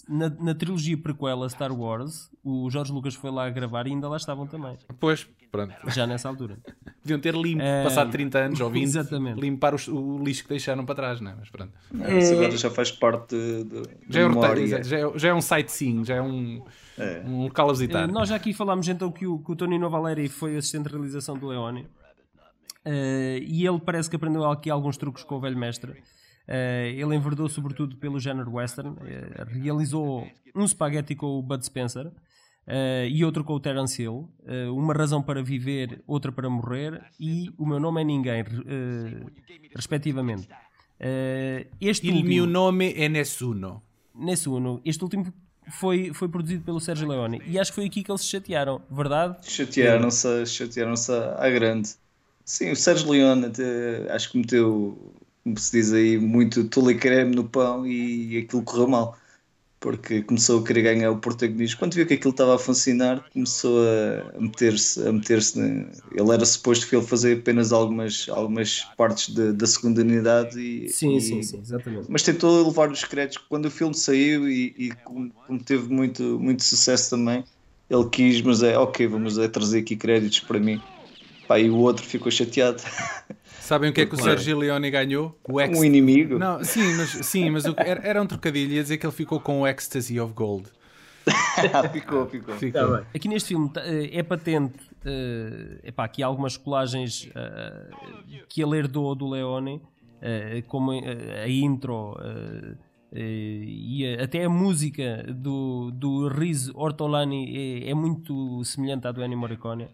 na, 0.09 0.35
na, 0.39 0.55
trilogia 0.55 0.97
prequela 0.97 1.47
Star 1.49 1.71
Wars, 1.71 2.29
o 2.43 2.69
Jorge 2.69 2.91
Lucas 2.91 3.13
foi 3.13 3.31
lá 3.31 3.49
gravar 3.49 3.87
e 3.87 3.91
ainda 3.91 4.07
lá 4.07 4.17
estavam 4.17 4.47
também. 4.47 4.77
Pois, 4.99 5.27
pronto. 5.51 5.73
Já 5.87 6.07
nessa 6.07 6.29
altura. 6.29 6.57
Deviam 7.03 7.19
ter 7.19 7.35
limpo, 7.35 7.61
é... 7.61 7.83
passado 7.83 8.09
30 8.11 8.39
anos 8.39 8.61
ou 8.61 8.69
20, 8.69 8.83
Exatamente. 8.83 9.41
limpar 9.41 9.73
o, 9.73 9.77
o, 9.93 10.23
lixo 10.23 10.43
que 10.43 10.49
deixaram 10.49 10.85
para 10.85 10.95
trás, 10.95 11.19
não 11.19 11.31
é? 11.31 11.35
Mas 11.39 11.49
pronto. 11.49 11.73
É, 11.99 12.19
isso 12.19 12.33
agora 12.33 12.57
já 12.57 12.69
faz 12.69 12.91
parte 12.91 13.35
de, 13.35 13.63
de, 13.63 13.83
já, 14.09 14.21
é 14.21 14.27
memória. 14.27 14.83
já, 14.83 14.97
é, 14.97 15.11
já 15.17 15.29
é 15.29 15.33
um 15.33 15.41
sightseeing, 15.41 16.05
já 16.05 16.15
é 16.15 16.21
um, 16.21 16.63
é. 16.97 17.21
um 17.25 17.43
local 17.43 17.69
a 17.69 17.73
visitar. 17.73 18.07
Nós 18.07 18.29
já 18.29 18.35
aqui 18.35 18.53
falámos 18.53 18.87
então 18.87 19.11
que 19.11 19.27
o, 19.27 19.39
que 19.39 19.51
o 19.51 19.55
Tonino 19.55 19.89
Valeri 19.89 20.29
foi 20.29 20.55
assistente 20.55 20.87
de 20.87 20.93
realização 20.93 21.37
do 21.37 21.47
Leone. 21.47 21.85
Uh, 22.85 23.37
e 23.45 23.65
ele 23.65 23.79
parece 23.79 24.09
que 24.09 24.15
aprendeu 24.15 24.43
aqui 24.45 24.69
alguns 24.69 24.97
truques 24.97 25.23
com 25.23 25.35
o 25.35 25.39
velho 25.39 25.57
mestre. 25.57 25.91
Uh, 25.91 26.89
ele 26.95 27.15
enverdou 27.15 27.47
sobretudo 27.47 27.95
pelo 27.97 28.19
género 28.19 28.53
western, 28.53 28.89
uh, 28.89 29.45
realizou 29.47 30.27
um 30.55 30.67
spaghetti 30.67 31.15
com 31.15 31.27
o 31.27 31.41
Bud 31.43 31.63
Spencer 31.63 32.11
e 33.09 33.25
outro 33.25 33.43
com 33.43 33.53
o 33.53 33.59
Terence 33.59 34.01
Hill, 34.01 34.29
Uma 34.73 34.93
Razão 34.93 35.21
para 35.21 35.41
Viver, 35.43 36.01
Outra 36.07 36.31
para 36.31 36.49
Morrer 36.49 37.01
e 37.19 37.49
O 37.57 37.65
Meu 37.65 37.79
Nome 37.79 38.01
é 38.01 38.03
Ninguém, 38.03 38.45
respectivamente. 39.75 40.47
este 41.81 42.07
Il 42.07 42.13
último, 42.13 42.29
mio 42.29 42.45
nome 42.45 42.93
é 42.93 43.09
Nessuno. 43.09 43.81
Nessuno. 44.15 44.79
Este 44.85 45.03
último 45.03 45.33
foi, 45.69 46.13
foi 46.13 46.29
produzido 46.29 46.63
pelo 46.63 46.79
Sérgio 46.79 47.07
Leone 47.09 47.41
e 47.45 47.59
acho 47.59 47.71
que 47.71 47.75
foi 47.75 47.85
aqui 47.85 48.03
que 48.03 48.11
eles 48.11 48.21
se 48.21 48.27
chatearam, 48.27 48.81
verdade? 48.89 49.37
Chatearam-se 49.49 50.45
chatearam 50.45 50.93
à 51.37 51.49
grande. 51.49 51.95
Sim, 52.45 52.71
o 52.71 52.75
Sérgio 52.75 53.09
Leone 53.11 53.45
até, 53.45 54.11
acho 54.11 54.31
que 54.31 54.37
meteu, 54.37 55.13
como 55.43 55.57
se 55.57 55.71
diz 55.71 55.93
aí, 55.93 56.17
muito 56.17 56.67
tule 56.67 56.95
creme 56.95 57.35
no 57.35 57.47
pão 57.47 57.85
e 57.85 58.37
aquilo 58.39 58.63
correu 58.63 58.87
mal. 58.87 59.17
Porque 59.79 60.21
começou 60.21 60.61
a 60.61 60.63
querer 60.63 60.83
ganhar 60.83 61.11
o 61.11 61.19
protagonismo. 61.19 61.79
Quando 61.79 61.95
viu 61.95 62.05
que 62.05 62.13
aquilo 62.13 62.31
estava 62.31 62.55
a 62.55 62.59
funcionar, 62.59 63.27
começou 63.31 63.79
a 64.35 64.39
meter-se. 64.39 65.07
A 65.07 65.11
meter-se 65.11 65.59
ele 65.59 66.31
era 66.31 66.45
suposto 66.45 66.87
que 66.87 66.95
ele 66.95 67.05
fazer 67.05 67.39
apenas 67.39 67.71
algumas, 67.73 68.29
algumas 68.29 68.81
partes 68.95 69.33
de, 69.33 69.51
da 69.53 69.65
segunda 69.65 70.01
unidade. 70.01 70.59
E, 70.59 70.87
sim, 70.87 71.17
e, 71.17 71.21
sim, 71.21 71.41
sim, 71.41 71.59
exatamente. 71.59 72.11
Mas 72.11 72.21
tentou 72.21 72.67
levar 72.67 72.91
os 72.91 73.03
créditos. 73.03 73.43
Quando 73.49 73.65
o 73.65 73.71
filme 73.71 73.95
saiu 73.95 74.47
e, 74.47 74.75
e 74.77 74.91
como, 75.03 75.31
como 75.47 75.63
teve 75.63 75.91
muito, 75.91 76.39
muito 76.39 76.63
sucesso 76.63 77.09
também, 77.09 77.43
ele 77.89 78.07
quis, 78.09 78.39
mas 78.41 78.61
é 78.61 78.77
ok, 78.77 79.07
vamos 79.07 79.39
é 79.39 79.47
trazer 79.47 79.79
aqui 79.79 79.95
créditos 79.95 80.41
para 80.41 80.59
mim 80.59 80.79
Pá, 81.51 81.59
e 81.59 81.69
o 81.69 81.79
outro 81.79 82.05
ficou 82.05 82.31
chateado. 82.31 82.81
Sabem 83.59 83.89
o 83.89 83.93
que 83.93 83.99
é 83.99 84.05
que 84.05 84.15
o 84.15 84.17
Sergio 84.17 84.57
Leone 84.57 84.89
ganhou? 84.89 85.37
O 85.49 85.59
ex... 85.59 85.77
Um 85.77 85.83
inimigo? 85.83 86.39
Não, 86.39 86.63
sim, 86.63 86.95
mas, 86.95 87.09
sim, 87.09 87.49
mas 87.49 87.65
o, 87.65 87.73
era, 87.75 88.07
era 88.07 88.21
um 88.21 88.25
trocadilho, 88.25 88.71
ia 88.71 88.81
dizer 88.81 88.97
que 88.97 89.05
ele 89.05 89.11
ficou 89.11 89.37
com 89.37 89.59
o 89.59 89.67
Ecstasy 89.67 90.17
of 90.17 90.33
Gold. 90.33 90.69
ficou, 91.91 92.25
ficou. 92.27 92.55
ficou. 92.55 92.99
Tá 92.99 93.05
aqui 93.13 93.27
neste 93.27 93.49
filme 93.49 93.69
eh, 93.75 94.19
é 94.19 94.23
patente 94.23 94.77
uh, 95.05 95.79
epá, 95.83 96.05
aqui 96.05 96.23
há 96.23 96.25
algumas 96.25 96.55
colagens 96.55 97.29
uh, 97.35 98.45
que 98.47 98.63
ele 98.63 98.77
herdou 98.77 99.13
do 99.13 99.29
Leone, 99.29 99.75
uh, 99.75 100.63
como 100.67 100.91
a 100.91 101.49
intro 101.49 102.15
e 103.13 104.17
até 104.23 104.45
a 104.45 104.49
música 104.49 105.25
do, 105.27 105.91
do 105.91 106.29
Riz 106.29 106.69
Ortolani 106.73 107.83
é, 107.83 107.89
é 107.89 107.93
muito 107.93 108.63
semelhante 108.63 109.05
à 109.05 109.11
do 109.11 109.21
Ennio 109.21 109.37
Morricone. 109.37 109.89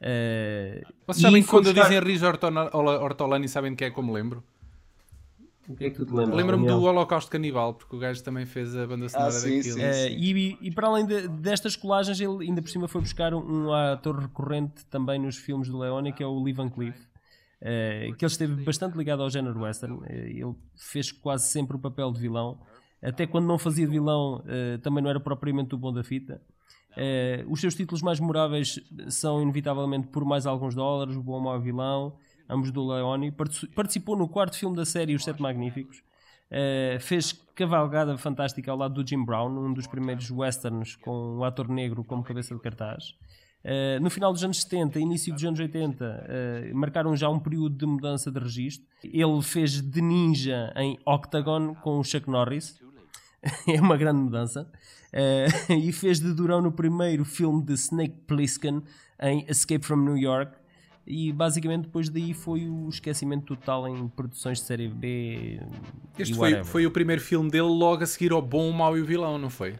Uh, 0.00 0.86
Vocês 1.06 1.22
sabem 1.22 1.42
que 1.42 1.48
quando 1.48 1.64
buscar... 1.64 1.88
dizem 1.88 2.00
Riz 2.00 2.22
Ortolani, 2.22 3.48
sabem 3.48 3.72
de 3.72 3.76
que 3.76 3.84
é 3.84 3.90
como 3.90 4.12
lembro? 4.12 4.44
O 5.68 5.76
que 5.76 5.84
é 5.84 5.90
que 5.90 5.96
tu 5.96 6.06
te 6.06 6.12
lembras? 6.12 6.34
Lembro-me 6.34 6.66
do 6.66 6.82
Holocausto 6.82 7.30
Canibal, 7.30 7.74
porque 7.74 7.94
o 7.94 7.98
gajo 7.98 8.22
também 8.24 8.46
fez 8.46 8.74
a 8.74 8.86
banda 8.86 9.06
sonora 9.08 9.28
ah, 9.28 9.32
sim, 9.32 9.56
daquilo. 9.58 9.74
Sim, 9.74 9.92
sim. 9.92 10.14
Uh, 10.14 10.18
e, 10.18 10.58
e, 10.62 10.70
para 10.70 10.86
além 10.88 11.04
de, 11.04 11.28
destas 11.28 11.76
colagens, 11.76 12.18
ele 12.18 12.48
ainda 12.48 12.62
por 12.62 12.70
cima 12.70 12.88
foi 12.88 13.02
buscar 13.02 13.34
um, 13.34 13.66
um, 13.66 13.72
ator 13.72 14.18
recorrente 14.18 14.86
também 14.86 15.18
nos 15.18 15.36
filmes 15.36 15.68
do 15.68 15.78
Leone, 15.78 16.12
que 16.12 16.22
é 16.22 16.26
o 16.26 16.42
Lee 16.42 16.54
Van 16.54 16.70
Cleef. 16.70 16.96
Uh, 17.60 18.14
que 18.16 18.24
ele 18.24 18.30
esteve 18.30 18.64
bastante 18.64 18.96
ligado 18.96 19.22
ao 19.22 19.28
género 19.28 19.60
western. 19.60 19.96
Uh, 19.96 20.06
ele 20.06 20.54
fez 20.74 21.12
quase 21.12 21.48
sempre 21.48 21.76
o 21.76 21.78
papel 21.78 22.10
de 22.12 22.20
vilão. 22.20 22.58
Até 23.02 23.26
quando 23.26 23.46
não 23.46 23.58
fazia 23.58 23.86
de 23.86 23.92
vilão, 23.92 24.42
também 24.82 25.00
não 25.00 25.08
era 25.08 25.20
propriamente 25.20 25.72
o 25.72 25.78
bom 25.78 25.92
da 25.92 26.02
fita. 26.02 26.42
Uh, 26.98 27.50
os 27.52 27.60
seus 27.60 27.76
títulos 27.76 28.02
mais 28.02 28.18
memoráveis 28.18 28.80
são, 29.08 29.40
inevitavelmente, 29.40 30.08
Por 30.08 30.24
Mais 30.24 30.46
Alguns 30.46 30.74
Dólares, 30.74 31.14
O 31.14 31.22
Bom 31.22 31.38
Mau 31.38 31.60
Vilão, 31.60 32.16
ambos 32.50 32.72
do 32.72 32.84
Leone. 32.84 33.32
Participou 33.74 34.16
no 34.16 34.28
quarto 34.28 34.58
filme 34.58 34.74
da 34.74 34.84
série 34.84 35.14
Os 35.14 35.22
Sete 35.22 35.40
Magníficos. 35.40 36.02
Uh, 36.50 36.98
fez 36.98 37.32
cavalgada 37.54 38.16
fantástica 38.18 38.70
ao 38.70 38.76
lado 38.76 38.94
do 38.94 39.08
Jim 39.08 39.24
Brown, 39.24 39.48
um 39.48 39.72
dos 39.72 39.86
primeiros 39.86 40.30
westerns 40.30 40.96
com 40.96 41.36
um 41.36 41.44
ator 41.44 41.68
negro 41.68 42.02
como 42.02 42.24
cabeça 42.24 42.54
de 42.54 42.60
cartaz. 42.60 43.14
Uh, 43.64 44.00
no 44.00 44.08
final 44.08 44.32
dos 44.32 44.42
anos 44.42 44.62
70 44.62 44.98
início 44.98 45.32
dos 45.34 45.44
anos 45.44 45.60
80 45.60 46.04
uh, 46.04 46.76
marcaram 46.76 47.14
já 47.14 47.28
um 47.28 47.38
período 47.38 47.76
de 47.76 47.86
mudança 47.86 48.30
de 48.30 48.40
registro. 48.40 48.88
Ele 49.04 49.42
fez 49.42 49.80
de 49.80 50.00
ninja 50.00 50.72
em 50.76 50.98
Octagon 51.04 51.74
com 51.76 51.98
o 51.98 52.04
Chuck 52.04 52.28
Norris. 52.30 52.80
é 53.68 53.80
uma 53.80 53.96
grande 53.96 54.20
mudança. 54.20 54.70
Uh, 55.12 55.72
e 55.72 55.92
fez 55.92 56.20
de 56.20 56.32
Durão 56.32 56.60
no 56.60 56.72
primeiro 56.72 57.24
filme 57.24 57.62
de 57.62 57.74
Snake 57.74 58.14
Plissken 58.26 58.82
em 59.20 59.44
Escape 59.48 59.84
from 59.84 59.96
New 59.96 60.16
York. 60.16 60.52
E 61.06 61.32
basicamente 61.32 61.84
depois 61.84 62.10
daí 62.10 62.34
foi 62.34 62.68
o 62.68 62.86
esquecimento 62.90 63.56
total 63.56 63.88
em 63.88 64.08
produções 64.08 64.58
de 64.58 64.66
série 64.66 64.88
B. 64.88 65.58
Este 66.18 66.34
foi, 66.34 66.62
foi 66.64 66.86
o 66.86 66.90
primeiro 66.90 67.22
filme 67.22 67.50
dele 67.50 67.62
logo 67.62 68.04
a 68.04 68.06
seguir 68.06 68.30
ao 68.30 68.42
Bom, 68.42 68.68
o 68.68 68.74
Mau 68.74 68.96
e 68.96 69.00
o 69.00 69.06
Vilão, 69.06 69.38
não 69.38 69.48
foi? 69.48 69.74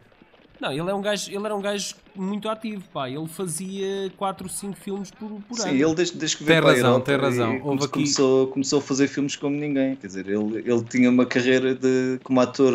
Não, 0.59 0.71
ele, 0.71 0.89
é 0.89 0.93
um 0.93 1.01
gajo, 1.01 1.31
ele 1.31 1.45
era 1.45 1.55
um 1.55 1.61
gajo 1.61 1.95
muito 2.13 2.49
ativo, 2.49 2.83
pá. 2.91 3.09
Ele 3.09 3.27
fazia 3.27 4.11
4 4.17 4.45
ou 4.45 4.49
5 4.49 4.75
filmes 4.75 5.11
por, 5.11 5.29
por 5.47 5.55
Sim, 5.55 5.61
ano. 5.61 5.71
Sim, 5.71 5.83
ele 5.83 5.95
desde, 5.95 6.17
desde 6.17 6.37
que 6.37 6.43
veio 6.43 6.61
tem 6.61 6.71
razão, 6.71 7.01
tem 7.01 7.15
razão. 7.15 7.59
Começou, 7.59 8.43
aqui... 8.43 8.51
começou 8.51 8.79
a 8.79 8.81
fazer 8.81 9.07
filmes 9.07 9.35
como 9.37 9.55
ninguém. 9.55 9.95
Quer 9.95 10.07
dizer, 10.07 10.27
ele, 10.27 10.57
ele 10.57 10.83
tinha 10.83 11.09
uma 11.09 11.25
carreira 11.25 11.73
de, 11.73 12.19
como 12.23 12.41
ator 12.41 12.73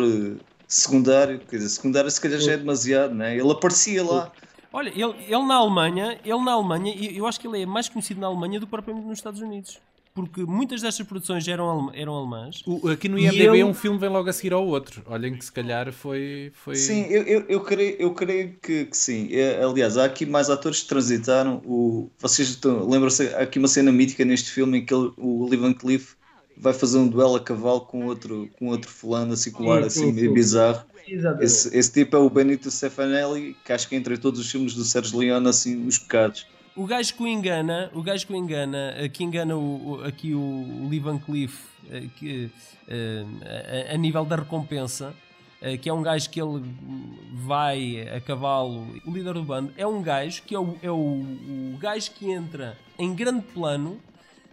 secundário, 0.67 1.39
quer 1.39 1.57
dizer, 1.57 1.69
secundário 1.69 2.09
se 2.09 2.19
calhar 2.19 2.39
já 2.39 2.53
é 2.53 2.57
demasiado, 2.57 3.13
né? 3.13 3.37
Ele 3.37 3.51
aparecia 3.51 4.03
lá. 4.03 4.31
Olha, 4.71 4.89
ele, 4.89 5.15
ele 5.27 5.45
na 5.45 5.55
Alemanha, 5.55 6.19
ele 6.23 6.43
na 6.43 6.51
Alemanha, 6.51 6.93
eu 6.93 7.25
acho 7.25 7.39
que 7.39 7.47
ele 7.47 7.61
é 7.61 7.65
mais 7.65 7.87
conhecido 7.87 8.19
na 8.19 8.27
Alemanha 8.27 8.59
do 8.59 8.65
que 8.65 8.71
propriamente 8.71 9.07
nos 9.07 9.19
Estados 9.19 9.39
Unidos. 9.39 9.79
Porque 10.15 10.43
muitas 10.43 10.81
destas 10.81 11.05
produções 11.05 11.45
eram, 11.45 11.91
eram 11.93 12.15
alemãs. 12.15 12.63
O, 12.65 12.87
aqui 12.87 13.09
no 13.09 13.19
IMDB 13.19 13.43
ele... 13.49 13.63
um 13.65 13.73
filme 13.73 13.99
vem 13.99 14.07
logo 14.07 14.29
a 14.29 14.33
seguir 14.33 14.53
ao 14.53 14.65
outro. 14.65 15.03
Olhem 15.07 15.35
que 15.35 15.43
se 15.43 15.51
calhar 15.51 15.91
foi. 15.91 16.53
foi... 16.55 16.75
Sim, 16.77 17.05
eu, 17.09 17.23
eu, 17.23 17.45
eu 17.49 17.59
creio, 17.59 17.97
eu 17.99 18.13
creio 18.13 18.55
que, 18.61 18.85
que 18.85 18.97
sim. 18.97 19.27
É, 19.33 19.61
aliás, 19.61 19.97
há 19.97 20.05
aqui 20.05 20.25
mais 20.25 20.49
atores 20.49 20.83
que 20.83 20.87
transitaram. 20.87 21.61
O, 21.65 22.09
vocês 22.17 22.57
lembram-se, 22.63 23.27
há 23.35 23.39
aqui 23.39 23.59
uma 23.59 23.67
cena 23.67 23.91
mítica 23.91 24.23
neste 24.23 24.51
filme 24.51 24.77
em 24.77 24.85
que 24.85 24.93
ele, 24.93 25.11
o 25.17 25.45
Lee 25.49 25.59
Van 25.59 25.73
Cleef 25.73 26.13
vai 26.57 26.73
fazer 26.73 26.97
um 26.97 27.07
duelo 27.07 27.35
a 27.35 27.39
cavalo 27.39 27.81
com 27.81 28.05
outro, 28.05 28.49
com 28.57 28.67
outro 28.67 28.89
fulano 28.89 29.33
a 29.33 29.37
circular 29.37 29.81
sim, 29.81 29.87
assim, 29.87 30.05
sim, 30.07 30.11
meio 30.11 30.29
sim. 30.29 30.33
bizarro. 30.33 30.85
Esse, 31.39 31.75
esse, 31.77 31.91
tipo 31.91 32.15
é 32.15 32.19
o 32.19 32.29
Benito 32.29 32.71
Stefanelli, 32.71 33.55
que 33.63 33.71
acho 33.73 33.87
que 33.89 33.95
entre 33.95 34.17
todos 34.17 34.39
os 34.39 34.49
filmes 34.49 34.73
do 34.73 34.83
Sérgio 34.83 35.19
Leone, 35.19 35.47
assim, 35.47 35.85
os 35.85 35.99
pecados. 35.99 36.47
o 36.75 36.85
gajo 36.85 37.13
que 37.15 37.23
o 37.23 37.27
engana, 37.27 37.89
o 37.93 38.01
gajo 38.03 38.25
que 38.27 38.33
o 38.33 38.35
engana, 38.35 38.93
que 39.13 39.23
engana 39.23 39.55
o, 39.55 39.99
o- 39.99 40.03
aqui 40.03 40.33
o 40.33 40.87
Lee 40.89 40.99
Van 40.99 41.17
Cleef 41.19 41.53
eh, 41.89 42.09
que, 42.15 42.51
eh, 42.87 43.25
a, 43.91 43.93
a 43.93 43.97
nível 43.97 44.25
da 44.25 44.35
recompensa, 44.37 45.15
eh, 45.61 45.77
que 45.77 45.89
é 45.89 45.93
um 45.93 46.01
gajo 46.01 46.29
que 46.29 46.41
ele 46.41 46.63
vai 47.31 48.07
a 48.09 48.19
cavalo, 48.21 48.87
o 49.05 49.11
líder 49.11 49.33
do 49.33 49.43
bando, 49.43 49.73
é 49.77 49.85
um 49.87 50.01
gajo 50.01 50.43
que 50.43 50.55
é 50.55 50.59
o, 50.59 50.77
é 50.81 50.91
o, 50.91 50.95
o 50.95 51.77
gajo 51.79 52.11
que 52.11 52.29
entra 52.31 52.77
em 52.97 53.13
grande 53.15 53.43
plano 53.53 54.01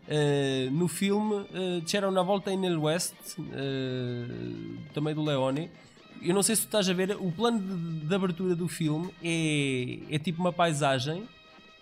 eh, 0.08 0.68
no 0.70 0.88
filme 0.88 1.46
eh, 1.52 1.82
C'era 1.86 2.08
una 2.08 2.22
volta 2.22 2.50
in 2.50 2.64
el 2.64 2.76
West, 2.76 3.14
eh, 3.38 4.26
também 4.92 5.14
do 5.14 5.22
Leone. 5.22 5.70
Eu 6.20 6.34
não 6.34 6.42
sei 6.42 6.54
se 6.54 6.62
tu 6.62 6.66
estás 6.66 6.88
a 6.88 6.92
ver, 6.92 7.16
o 7.18 7.32
plano 7.32 7.58
de, 7.58 8.06
de 8.06 8.14
abertura 8.14 8.54
do 8.54 8.68
filme 8.68 9.12
é, 9.22 10.14
é 10.14 10.18
tipo 10.18 10.40
uma 10.40 10.52
paisagem 10.52 11.28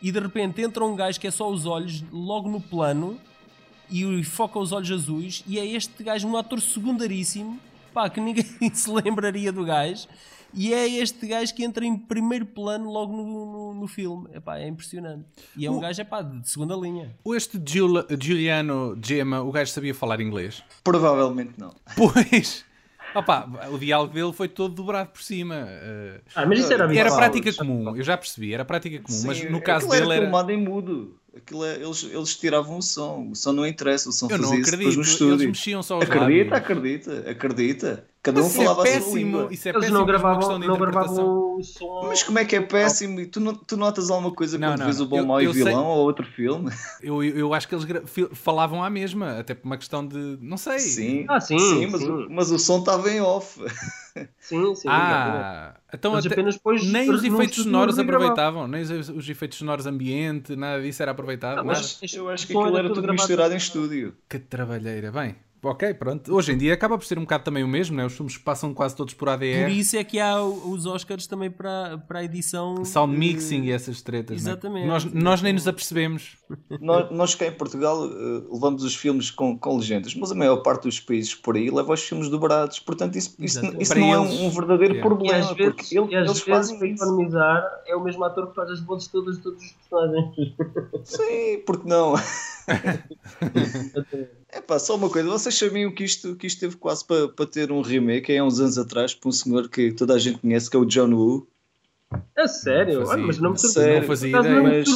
e 0.00 0.10
de 0.10 0.18
repente 0.18 0.62
entra 0.62 0.82
um 0.84 0.96
gajo 0.96 1.20
que 1.20 1.26
é 1.26 1.30
só 1.30 1.50
os 1.50 1.66
olhos 1.66 2.02
logo 2.10 2.48
no 2.48 2.60
plano 2.60 3.20
e 3.90 4.24
foca 4.24 4.58
os 4.58 4.72
olhos 4.72 4.90
azuis 4.90 5.44
e 5.46 5.58
é 5.58 5.66
este 5.66 6.02
gajo 6.02 6.26
um 6.26 6.38
ator 6.38 6.58
secundaríssimo 6.58 7.60
pá, 7.92 8.08
que 8.08 8.18
ninguém 8.18 8.46
se 8.72 8.90
lembraria 8.90 9.52
do 9.52 9.62
gajo 9.62 10.08
e 10.54 10.72
é 10.74 10.88
este 10.88 11.26
gajo 11.26 11.54
que 11.54 11.62
entra 11.64 11.84
em 11.84 11.96
primeiro 11.96 12.46
plano 12.46 12.90
logo 12.90 13.16
no, 13.16 13.24
no, 13.24 13.74
no 13.74 13.86
filme 13.86 14.28
Epá, 14.34 14.58
é 14.58 14.66
impressionante 14.68 15.24
e 15.56 15.66
é 15.66 15.70
um 15.70 15.76
O- 15.76 15.80
gajo 15.80 16.00
epá, 16.00 16.22
de 16.22 16.48
segunda 16.50 16.74
linha 16.76 17.14
Este 17.34 17.60
Giul- 17.66 18.04
Giuliano 18.20 18.98
Gemma, 19.04 19.40
o 19.42 19.50
gajo 19.52 19.70
sabia 19.72 19.94
falar 19.94 20.20
inglês? 20.20 20.62
Provavelmente 20.82 21.52
não. 21.58 21.74
Pois. 21.96 22.64
Opa, 23.12 23.48
o 23.72 23.76
diálogo 23.78 24.14
dele 24.14 24.32
foi 24.32 24.46
todo 24.48 24.72
dobrado 24.72 25.10
por 25.10 25.20
cima. 25.20 25.64
eh, 25.66 26.20
Ah, 26.34 26.46
mas 26.46 26.60
isso 26.60 26.72
era 26.72 26.84
Era 26.96 27.12
prática 27.14 27.52
comum, 27.52 27.96
eu 27.96 28.02
já 28.04 28.16
percebi, 28.16 28.54
era 28.54 28.64
prática 28.64 29.00
comum, 29.00 29.22
mas 29.26 29.38
Sim, 29.38 29.48
no 29.48 29.60
caso 29.60 29.86
aquilo 29.86 29.92
dele 30.00 30.04
era 30.04 30.14
era. 30.14 30.22
filmado 30.26 30.52
em 30.52 30.56
mudo. 30.64 31.16
Aquilo 31.36 31.64
é- 31.64 31.76
eles, 31.82 32.04
eles 32.04 32.36
tiravam 32.36 32.78
o 32.78 32.82
som. 32.82 33.28
O 33.30 33.34
som 33.36 33.52
não 33.52 33.66
interessa, 33.66 34.08
o 34.08 34.12
som 34.12 34.26
Eu 34.30 34.38
não 34.38 34.44
fazia 34.48 34.60
isso 34.60 34.68
acredito, 34.70 34.78
depois 34.90 34.96
no 34.96 35.02
eles 35.02 35.12
estúdio. 35.12 35.46
mexiam 35.48 35.82
só 35.82 35.98
os 35.98 36.04
Acredita, 36.04 36.50
lábios. 36.50 36.52
acredita, 36.52 37.30
acredita. 37.30 38.04
Cada 38.22 38.40
um 38.40 38.44
Mas 38.44 38.54
é 38.54 38.64
falava 38.64 38.82
a 38.82 39.00
sua 39.00 39.14
língua. 39.18 39.48
isso 39.50 39.66
é 39.66 39.70
Eles 39.70 39.80
péssimo 39.80 39.98
não 39.98 40.04
gravavam, 40.06 40.58
não 40.58 40.74
interpretação. 40.74 41.14
gravavam 41.14 41.56
o 41.56 41.62
som. 41.64 42.00
Mas 42.08 42.22
como 42.22 42.38
é 42.38 42.44
que 42.44 42.54
é 42.54 42.60
péssimo? 42.60 43.18
E 43.18 43.24
tu, 43.26 43.40
não- 43.40 43.54
tu 43.54 43.78
notas 43.78 44.10
alguma 44.10 44.30
coisa 44.30 44.58
Não, 44.58 44.68
quando 44.68 44.78
não, 44.80 44.84
vês 44.86 44.98
não. 44.98 45.06
o 45.06 45.08
Bom, 45.08 45.16
Eu- 45.20 45.26
Mau 45.26 45.40
e 45.40 45.44
eu 45.46 45.54
sei- 45.54 45.64
Vilão 45.64 45.86
ou 45.86 45.98
outro 46.04 46.26
filme? 46.26 46.70
Eu, 47.02 47.24
eu, 47.24 47.38
eu 47.38 47.54
acho 47.54 47.66
que 47.66 47.74
eles 47.74 47.86
falavam 48.34 48.84
à 48.84 48.90
mesma, 48.90 49.38
até 49.38 49.54
por 49.54 49.64
uma 49.64 49.78
questão 49.78 50.06
de. 50.06 50.36
Não 50.38 50.58
sei. 50.58 50.78
Sim, 50.80 51.24
Ah, 51.28 51.40
sim, 51.40 51.86
mas, 51.86 52.00
sim. 52.02 52.10
O, 52.10 52.26
mas 52.30 52.50
o 52.50 52.58
som 52.58 52.80
estava 52.80 53.10
em 53.10 53.22
off. 53.22 53.58
Sim, 54.38 54.74
sim. 54.74 54.88
Ah, 54.88 55.76
então 55.94 56.12
Mas 56.12 56.26
até- 56.26 56.34
apenas 56.34 56.56
depois 56.56 56.84
nem 56.84 57.08
os 57.10 57.24
efeitos 57.24 57.62
sonoros 57.62 57.98
aproveitavam, 57.98 58.68
nem 58.68 58.82
os, 58.82 59.08
os 59.08 59.28
efeitos 59.30 59.56
sonoros 59.56 59.86
ambiente, 59.86 60.54
nada 60.56 60.82
disso 60.82 61.00
era 61.02 61.12
aproveitado. 61.12 61.60
Ah, 61.60 61.64
mas-. 61.64 61.98
Eu 62.12 62.28
acho 62.28 62.46
que 62.46 62.52
aquilo 62.52 62.76
era 62.76 62.88
tudo 62.88 63.00
gravado 63.00 63.12
misturado 63.22 63.50
em 63.50 63.52
no- 63.52 63.56
estúdio. 63.58 64.14
Que 64.28 64.38
trabalheira. 64.38 65.10
Bem, 65.10 65.36
ok, 65.62 65.94
pronto. 65.94 66.34
Hoje 66.34 66.52
em 66.52 66.58
dia 66.58 66.74
acaba 66.74 66.98
por 66.98 67.04
ser 67.04 67.18
um 67.18 67.22
bocado 67.22 67.44
também 67.44 67.62
o 67.64 67.68
mesmo, 67.68 67.96
né? 67.96 68.04
Os 68.04 68.14
filmes 68.14 68.36
passam 68.36 68.74
quase 68.74 68.94
todos 68.96 69.14
por 69.14 69.20
por 69.20 69.28
ADR, 69.28 69.68
isso 69.70 69.96
é 69.98 70.02
que 70.02 70.18
há 70.18 70.42
os 70.42 70.86
Oscars 70.86 71.26
também 71.26 71.50
para, 71.50 71.98
para 72.08 72.20
a 72.20 72.24
edição 72.24 72.82
sound 72.86 73.14
mixing 73.16 73.64
e 73.64 73.70
essas 73.70 74.00
tretas. 74.00 74.42
né? 74.42 74.50
exatamente. 74.52 74.86
Nós, 74.86 75.04
nós 75.04 75.42
nem 75.42 75.52
nos 75.52 75.68
apercebemos. 75.68 76.38
Nós, 76.80 77.10
nós 77.10 77.34
cá 77.34 77.46
em 77.46 77.52
Portugal 77.52 78.04
eh, 78.06 78.42
levamos 78.50 78.82
os 78.82 78.94
filmes 78.96 79.30
com, 79.30 79.56
com 79.58 79.76
legendas, 79.76 80.14
mas 80.14 80.32
a 80.32 80.34
maior 80.34 80.56
parte 80.62 80.84
dos 80.84 80.98
países 80.98 81.34
por 81.34 81.54
aí 81.56 81.70
leva 81.70 81.92
os 81.92 82.00
filmes 82.02 82.28
dobrados. 82.28 82.78
Portanto, 82.80 83.16
isso, 83.16 83.34
isso, 83.38 83.60
isso 83.78 83.92
Para 83.92 84.00
não 84.00 84.14
é 84.14 84.18
eles, 84.26 84.40
um, 84.40 84.46
um 84.46 84.50
verdadeiro 84.50 84.94
yeah. 84.94 84.98
E 84.98 85.02
problema. 85.02 85.54
vezes, 85.54 85.72
porque 85.74 85.98
ele- 85.98 86.06
e 86.12 86.16
às 86.16 86.24
eles 86.28 86.40
vezes 86.40 86.42
fazem 86.44 86.78
para 86.78 86.88
economizar, 86.88 87.82
é 87.86 87.94
o 87.94 88.02
mesmo 88.02 88.24
ator 88.24 88.48
que 88.48 88.54
faz 88.56 88.70
as 88.70 88.80
vozes 88.80 89.08
todas 89.08 89.36
de 89.36 89.42
todos 89.42 89.62
os 89.62 89.72
personagens. 89.72 90.54
Sim, 91.04 91.62
porque 91.66 91.88
não? 91.88 92.14
É 94.52 94.60
pá, 94.60 94.78
só 94.78 94.96
uma 94.96 95.08
coisa, 95.08 95.28
vocês 95.28 95.56
sabiam 95.56 95.92
que 95.92 96.02
isto, 96.04 96.34
que 96.36 96.46
isto 96.46 96.58
teve 96.60 96.76
quase 96.76 97.04
para, 97.04 97.28
para 97.28 97.46
ter 97.46 97.70
um 97.70 97.82
remake 97.82 98.32
aí 98.32 98.38
há 98.38 98.44
uns 98.44 98.58
anos 98.60 98.78
atrás 98.78 99.14
para 99.14 99.28
um 99.28 99.32
senhor 99.32 99.68
que 99.68 99.92
toda 99.92 100.14
a 100.14 100.18
gente 100.18 100.38
conhece, 100.38 100.68
que 100.68 100.76
é 100.76 100.80
o 100.80 100.84
John 100.84 101.12
Woo. 101.14 101.46
É 102.36 102.48
sério? 102.48 102.94
Não 103.00 103.06
fazia- 103.06 103.14
Olha, 103.18 103.26
mas 103.26 103.38
não 103.38 103.50
me 103.52 103.58
surpreende. 103.58 104.00
Não 104.00 104.06
fazia 104.08 104.38
ideia. 104.40 104.62
Mas. 104.62 104.88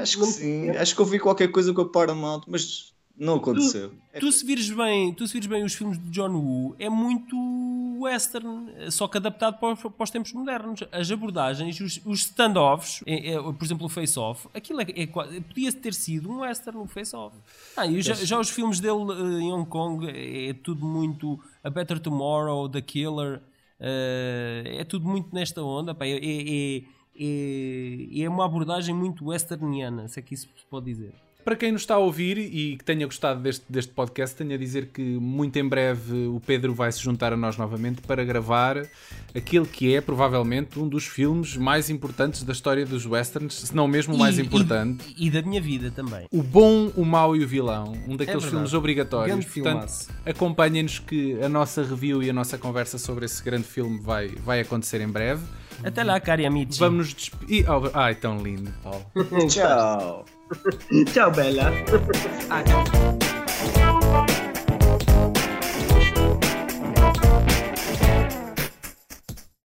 Acho 0.00 0.18
que 0.18 0.26
sim, 0.26 0.70
acho 0.70 0.94
que 0.94 1.00
ouvi 1.00 1.18
qualquer 1.20 1.48
coisa 1.48 1.72
com 1.72 1.82
a 1.82 1.88
Paramount, 1.88 2.42
mas 2.48 2.92
não 3.18 3.34
aconteceu. 3.36 3.92
É 4.12 4.18
Tu 4.20 4.30
se 4.32 4.44
vires 4.44 4.70
bem, 4.70 5.12
tu 5.12 5.26
se 5.26 5.32
vires 5.34 5.46
bem 5.46 5.62
os 5.64 5.74
filmes 5.74 5.98
de 5.98 6.10
John 6.10 6.30
Woo, 6.32 6.74
é 6.78 6.88
muito 6.88 7.36
western, 8.00 8.90
só 8.90 9.08
que 9.08 9.16
adaptado 9.16 9.58
para, 9.58 9.72
os- 9.72 9.80
para 9.80 10.04
os 10.04 10.10
tempos 10.10 10.32
modernos. 10.32 10.80
As 10.92 11.10
abordagens, 11.10 11.80
os, 11.80 12.00
os 12.04 12.20
standoffs, 12.20 13.02
é- 13.06 13.32
é, 13.34 13.42
por 13.42 13.64
exemplo 13.64 13.86
o 13.86 13.88
Face 13.88 14.18
Off, 14.18 14.48
aquilo 14.54 14.80
é, 14.80 14.86
é 14.96 15.06
podia 15.06 15.72
ter 15.72 15.94
sido 15.94 16.30
um 16.30 16.40
western, 16.40 16.78
um 16.78 16.86
Face 16.86 17.14
Off. 17.14 17.36
Ah, 17.76 17.86
e 17.86 18.00
já, 18.02 18.14
já 18.14 18.38
os 18.38 18.50
filmes 18.50 18.80
dele 18.80 18.94
eh, 19.12 19.40
em 19.42 19.52
Hong 19.52 19.68
Kong 19.68 20.06
é 20.08 20.52
tudo 20.54 20.84
muito 20.86 21.38
A 21.62 21.70
Better 21.70 21.98
Tomorrow, 21.98 22.68
The 22.68 22.80
Killer, 22.80 23.40
eh, 23.80 24.76
é 24.78 24.84
tudo 24.84 25.06
muito 25.08 25.34
nesta 25.34 25.62
onda. 25.62 25.94
pá, 25.94 26.06
é, 26.06 26.12
é, 26.12 26.82
é, 27.20 28.20
é 28.22 28.28
uma 28.28 28.44
abordagem 28.44 28.94
muito 28.94 29.26
westerniana, 29.26 30.06
se 30.08 30.18
é 30.20 30.22
que 30.22 30.34
isso 30.34 30.48
se 30.56 30.64
pode 30.70 30.86
dizer. 30.86 31.12
Para 31.44 31.56
quem 31.56 31.72
nos 31.72 31.80
está 31.82 31.94
a 31.94 31.98
ouvir 31.98 32.36
e 32.36 32.76
que 32.76 32.84
tenha 32.84 33.06
gostado 33.06 33.40
deste, 33.40 33.64
deste 33.70 33.92
podcast, 33.92 34.36
tenho 34.36 34.52
a 34.52 34.56
dizer 34.58 34.88
que 34.92 35.00
muito 35.00 35.56
em 35.58 35.66
breve 35.66 36.26
o 36.26 36.40
Pedro 36.44 36.74
vai 36.74 36.92
se 36.92 37.00
juntar 37.00 37.32
a 37.32 37.36
nós 37.38 37.56
novamente 37.56 38.02
para 38.02 38.22
gravar 38.22 38.86
aquele 39.34 39.64
que 39.64 39.94
é 39.94 40.00
provavelmente 40.00 40.78
um 40.78 40.86
dos 40.86 41.06
filmes 41.06 41.56
mais 41.56 41.88
importantes 41.88 42.42
da 42.42 42.52
história 42.52 42.84
dos 42.84 43.06
westerns, 43.06 43.54
se 43.54 43.74
não 43.74 43.88
mesmo 43.88 44.14
o 44.14 44.18
mais 44.18 44.36
E- 44.36 44.42
importante. 44.42 45.04
E, 45.16 45.28
e 45.28 45.30
da 45.30 45.40
minha 45.40 45.60
vida 45.60 45.90
também. 45.90 46.26
O 46.30 46.42
Bom, 46.42 46.92
o 46.94 47.04
Mau 47.04 47.34
e 47.34 47.42
o 47.42 47.48
Vilão, 47.48 47.92
um 48.06 48.16
daqueles 48.16 48.26
verdade. 48.42 48.50
filmes 48.50 48.74
obrigatórios. 48.74 49.28
Grande 49.36 49.46
Portanto, 49.46 50.08
acompanhem-nos 50.26 50.98
que 50.98 51.40
a 51.42 51.48
nossa 51.48 51.82
review 51.82 52.22
e 52.22 52.28
a 52.28 52.32
nossa 52.32 52.58
conversa 52.58 52.98
sobre 52.98 53.24
esse 53.24 53.42
grande 53.42 53.64
filme 53.64 53.98
vai, 54.00 54.28
vai 54.28 54.60
acontecer 54.60 55.00
em 55.00 55.08
breve. 55.08 55.42
Até 55.82 56.02
lá, 56.04 56.20
cari 56.20 56.44
amici. 56.44 56.78
Vamos 56.78 57.06
nos 57.06 57.14
despedir. 57.14 57.64
Oh, 57.70 57.88
ai, 57.94 58.14
tão 58.16 58.42
lindo, 58.42 58.70
Paulo. 58.82 59.06
Tchau. 59.48 60.26
ciao 61.12 61.30
bella. 61.30 61.72
ah, 62.48 62.62
ciao. 62.64 64.47